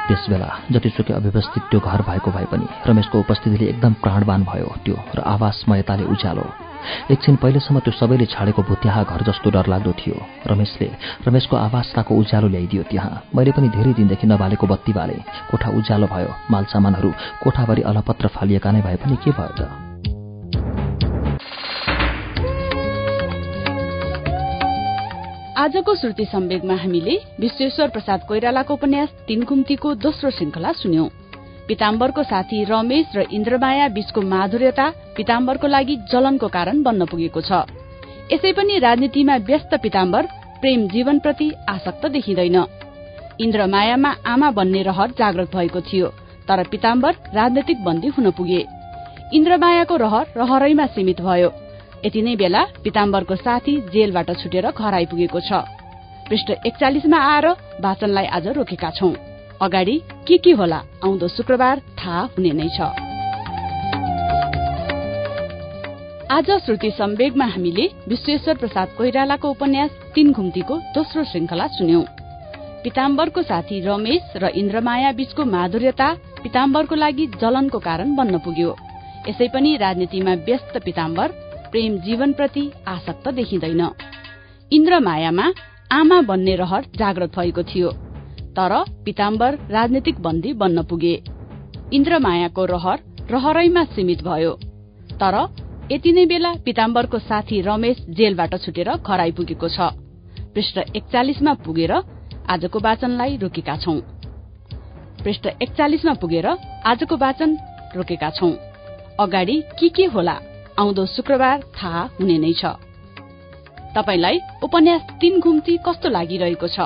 त्यसबेला 0.07 0.49
जतिसुकै 0.73 1.13
अव्यवस्थित 1.13 1.63
त्यो 1.71 1.79
घर 1.79 2.01
भएको 2.07 2.31
भए 2.31 2.45
पनि 2.51 2.65
रमेशको 2.87 3.19
उपस्थितिले 3.19 3.65
एकदम 3.73 3.93
प्राणवान 4.03 4.41
भयो 4.49 4.69
त्यो 4.85 4.95
र 5.17 5.19
आवासमयताले 5.33 6.05
उज्यालो। 6.13 6.45
एकछिन 7.13 7.35
पहिलेसम्म 7.41 7.79
त्यो 7.85 7.93
सबैले 7.99 8.25
छाडेको 8.33 8.61
भुत्याहा 8.69 9.01
घर 9.03 9.21
जस्तो 9.29 9.49
डरलाग्दो 9.55 9.91
थियो। 10.01 10.17
रमेशले 10.51 10.89
रमेशको 11.27 11.55
आवासताको 11.57 12.11
उज्यालो 12.21 12.47
ल्याइदियो 12.47 12.83
त्यहाँ। 12.91 13.13
मैले 13.35 13.51
पनि 13.57 13.69
धेरै 13.69 13.93
दिनदेखि 13.93 14.27
नबालेको 14.27 14.65
बत्ती 14.67 14.93
बाले 14.93 15.17
कोठा 15.49 15.69
उज्यालो 15.77 16.07
भयो। 16.13 16.31
मालसामानहरू 16.51 17.09
कोठाभरि 17.43 17.81
अलपत्र 17.89 18.27
फालिएका 18.35 18.71
नै 18.71 18.81
भए 18.81 18.97
पनि 19.01 19.15
के 19.25 19.31
भयो 19.31 19.53
त? 19.59 19.84
आजको 25.65 25.93
श्रुति 25.95 26.25
सम्वेगमा 26.25 26.73
हामीले 26.75 27.13
विश्वेश्वर 27.39 27.87
प्रसाद 27.89 28.25
कोइरालाको 28.27 28.73
उपन्यास 28.73 29.09
तिनकुम्तीको 29.27 29.93
दोस्रो 29.95 30.29
श्रृंखला 30.31 30.71
सुन्यौं। 30.71 31.07
पिताम्बरको 31.67 32.23
साथी 32.23 32.63
रमेश 32.63 33.15
र 33.15 33.25
इन्द्रमाया 33.33 33.87
बीचको 33.87 34.21
माधुर्यता 34.23 34.85
पिताम्बरको 35.17 35.67
लागि 35.67 35.95
जलनको 36.11 36.47
कारण 36.47 36.83
बन्न 36.83 37.05
पुगेको 37.05 37.41
छ। 37.41 37.65
यसै 38.33 38.51
पनि 38.53 38.77
राजनीतिमा 38.77 39.35
व्यस्त 39.41 39.73
पिताम्बर 39.81 40.29
प्रेम 40.61 40.87
जीवनप्रति 40.87 41.51
आसक्त 41.69 42.05
देखिँदैन। 42.13 42.57
इन्द्रमायामा 43.41 44.15
आमा 44.27 44.51
बन्ने 44.51 44.81
रहर 44.83 45.17
जागृत 45.17 45.55
भएको 45.55 45.81
थियो 45.81 46.13
तर 46.47 46.63
पिताम्बर 46.69 47.21
राजनैतिक 47.33 47.83
बन्दी 47.83 48.07
हुन 48.13 48.31
पुगे। 48.37 48.65
इन्द्रमायाको 49.33 49.95
रहर 49.97 50.25
रहरैमा 50.37 50.85
सीमित 50.93 51.21
भयो। 51.21 51.49
यति 52.05 52.21
नै 52.21 52.35
बेला 52.35 52.61
पिताम्बरको 52.83 53.35
साथी 53.35 53.73
जेलबाट 53.89 54.29
छुटेर 54.37 54.65
घर 54.71 54.93
आइपुगेको 54.93 55.39
छ। 55.39 55.65
पृष्ठ 56.29 56.49
एकचालिसमा 56.61 57.17
आएर 57.17 57.45
वाचनलाई 57.81 58.25
आज 58.29 58.47
रोकेका 58.57 58.89
छौं। 58.91 59.13
अगाडि 59.61 59.95
के 60.27 60.37
के 60.37 60.51
होला 60.51 60.77
आउँदो 61.03 61.27
शुक्रबार 61.27 61.81
थाहा 61.97 62.21
हुने 62.33 62.51
नै 62.51 62.67
छ। 62.77 62.93
आज 66.29 66.51
श्रुति 66.65 66.91
सम्वेगमा 66.91 67.45
हामीले 67.45 67.85
विश्वेश्वर 68.07 68.55
प्रसाद 68.57 68.89
कोइरालाको 68.97 69.49
उपन्यास 69.49 69.91
तीन 70.15 70.31
घुम्तीको 70.31 70.77
दोस्रो 70.95 71.23
श्रृंखला 71.23 71.67
सुन्यौं। 71.77 72.03
पिताम्बरको 72.83 73.41
साथी 73.41 73.79
रमेश 73.81 74.33
र 74.37 74.51
इन्द्रमाया 74.55 75.11
बीचको 75.11 75.45
माधुर्यता 75.45 76.09
पिताम्बरको 76.43 76.95
लागि 76.95 77.25
जलनको 77.41 77.79
कारण 77.79 78.15
बन्न 78.15 78.37
पुग्यो। 78.45 78.75
यसै 79.29 79.47
पनि 79.47 79.75
राजनीतिमा 79.77 80.33
व्यस्त 80.45 80.77
पिताम्बर 80.85 81.27
प्रेम 81.75 81.97
जीवनप्रति 81.99 82.61
आसक्त 82.87 83.27
देखिँदैन। 83.29 83.81
इन्द्रमायामा 84.71 85.47
आमा 85.91 86.19
बन्ने 86.21 86.55
रहर 86.55 86.85
जाग्रत 86.95 87.35
भएको 87.35 87.63
थियो 87.63 87.89
तर 88.55 88.73
पिताम्बर 89.05 89.57
राजनीतिक 89.71 90.19
बन्दी 90.19 90.53
बन्न 90.53 90.83
पुगे। 90.83 91.13
इन्द्रमायाको 91.93 92.65
रहर 92.65 93.03
रहरैमा 93.31 93.83
सीमित 93.85 94.23
भयो 94.23 94.53
तर 95.19 95.37
यति 95.91 96.11
नै 96.11 96.25
बेला 96.25 96.53
पिताम्बरको 96.65 97.19
साथी 97.19 97.61
रमेश 97.61 98.01
जेलबाट 98.11 98.55
छुटेर 98.61 98.93
घर 98.95 99.19
आइपुगेको 99.19 99.69
छ। 99.69 99.91
पृष्ठ 100.55 100.77
एकचालिसमा 100.77 101.53
पुगेर 101.65 101.91
आजको 101.91 102.79
वाचनलाई 102.79 103.37
रोकेका 103.37 103.77
छौं। 103.77 103.99
पृष्ठ 105.23 105.47
एकचालिसमा 105.61 106.13
पुगेर 106.13 106.47
आजको 106.47 107.17
वाचन 107.17 107.57
रोकेका 107.95 108.29
छौं। 108.31 108.51
अगाडि 109.19 109.61
के 109.79 109.89
के 109.89 110.05
होला? 110.07 110.39
आउँदो 110.79 111.03
शुक्रबार 111.05 111.57
थाहा 111.75 112.01
हुने 112.19 112.37
नै 112.37 112.53
छ। 112.53 112.63
तपाईलाई 113.95 114.37
उपन्यास 114.63 115.01
तीन 115.21 115.33
घुम्ती 115.39 115.73
कस्तो 115.85 116.07
लागिरहेको 116.09 116.67
छ? 116.67 116.77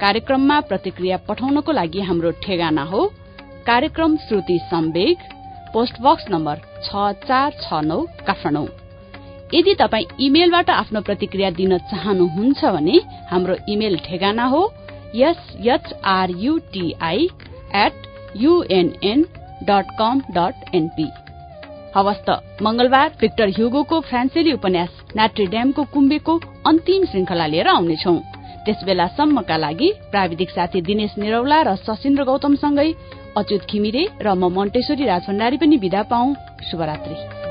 कार्यक्रममा 0.00 0.56
प्रतिक्रिया 0.68 1.16
पठाउनको 1.28 1.70
लागि 1.72 2.00
हाम्रो 2.08 2.30
ठेगाना 2.44 2.84
हो। 2.92 3.00
कार्यक्रम 3.66 4.12
Shruti 4.26 4.56
Samveg 4.70 5.18
post 5.72 5.94
box 6.04 6.24
number 6.30 6.56
छ 6.84 6.88
चार 7.24 7.48
छ 7.62 7.66
नौ 7.88 7.98
काठमाडौँ। 8.26 8.68
यदि 9.54 9.72
तपाई 9.80 10.04
इमेलबाट 10.20 10.68
आफ्नो 10.72 11.00
प्रतिक्रिया 11.08 11.48
दिन 11.56 11.72
चाहनुहुन्छ 11.88 12.60
भने 12.76 12.96
हाम्रो 13.32 13.54
इमेल 13.72 13.94
ठेगाना 14.06 14.44
हो। 14.52 14.62
SHRUTI 15.28 17.20
at 17.84 17.96
UNN 18.36 19.20
dot 19.64 19.86
com 19.98 20.14
dot 20.36 20.54
NP 20.74 21.06
हवस् 21.96 22.24
त 22.26 22.30
मंगलबार 22.64 23.08
भिक्टर 23.20 23.48
ह्युगोको 23.56 24.00
फ्रान्सेली 24.08 24.52
उपन्यास 24.52 24.92
ड्यामको 25.52 25.82
कुम्बेको 25.92 26.34
अन्तिम 26.66 27.04
श्रृंखला 27.10 27.46
लिएर 27.52 27.68
आउनेछौ। 27.68 28.14
त्यस 28.64 28.84
बेलासम्मका 28.86 29.56
लागि 29.56 29.88
प्राविधिक 30.10 30.50
साथी 30.50 30.80
दिनेश 30.88 31.18
निरौला 31.18 31.58
र 31.68 31.76
सशिन्द्र 31.84 32.24
गौतमसँगै 32.24 32.88
अच्युत 33.36 33.62
घिमिरे 33.68 34.04
र 34.24 34.26
म 34.32 34.48
मन्टेश्वरी 34.56 35.04
राजभण्डारी 35.04 35.56
पनि 35.60 35.76
विदा 35.84 36.02
पाऊ। 36.08 36.26
शुभरात्री। 36.70 37.41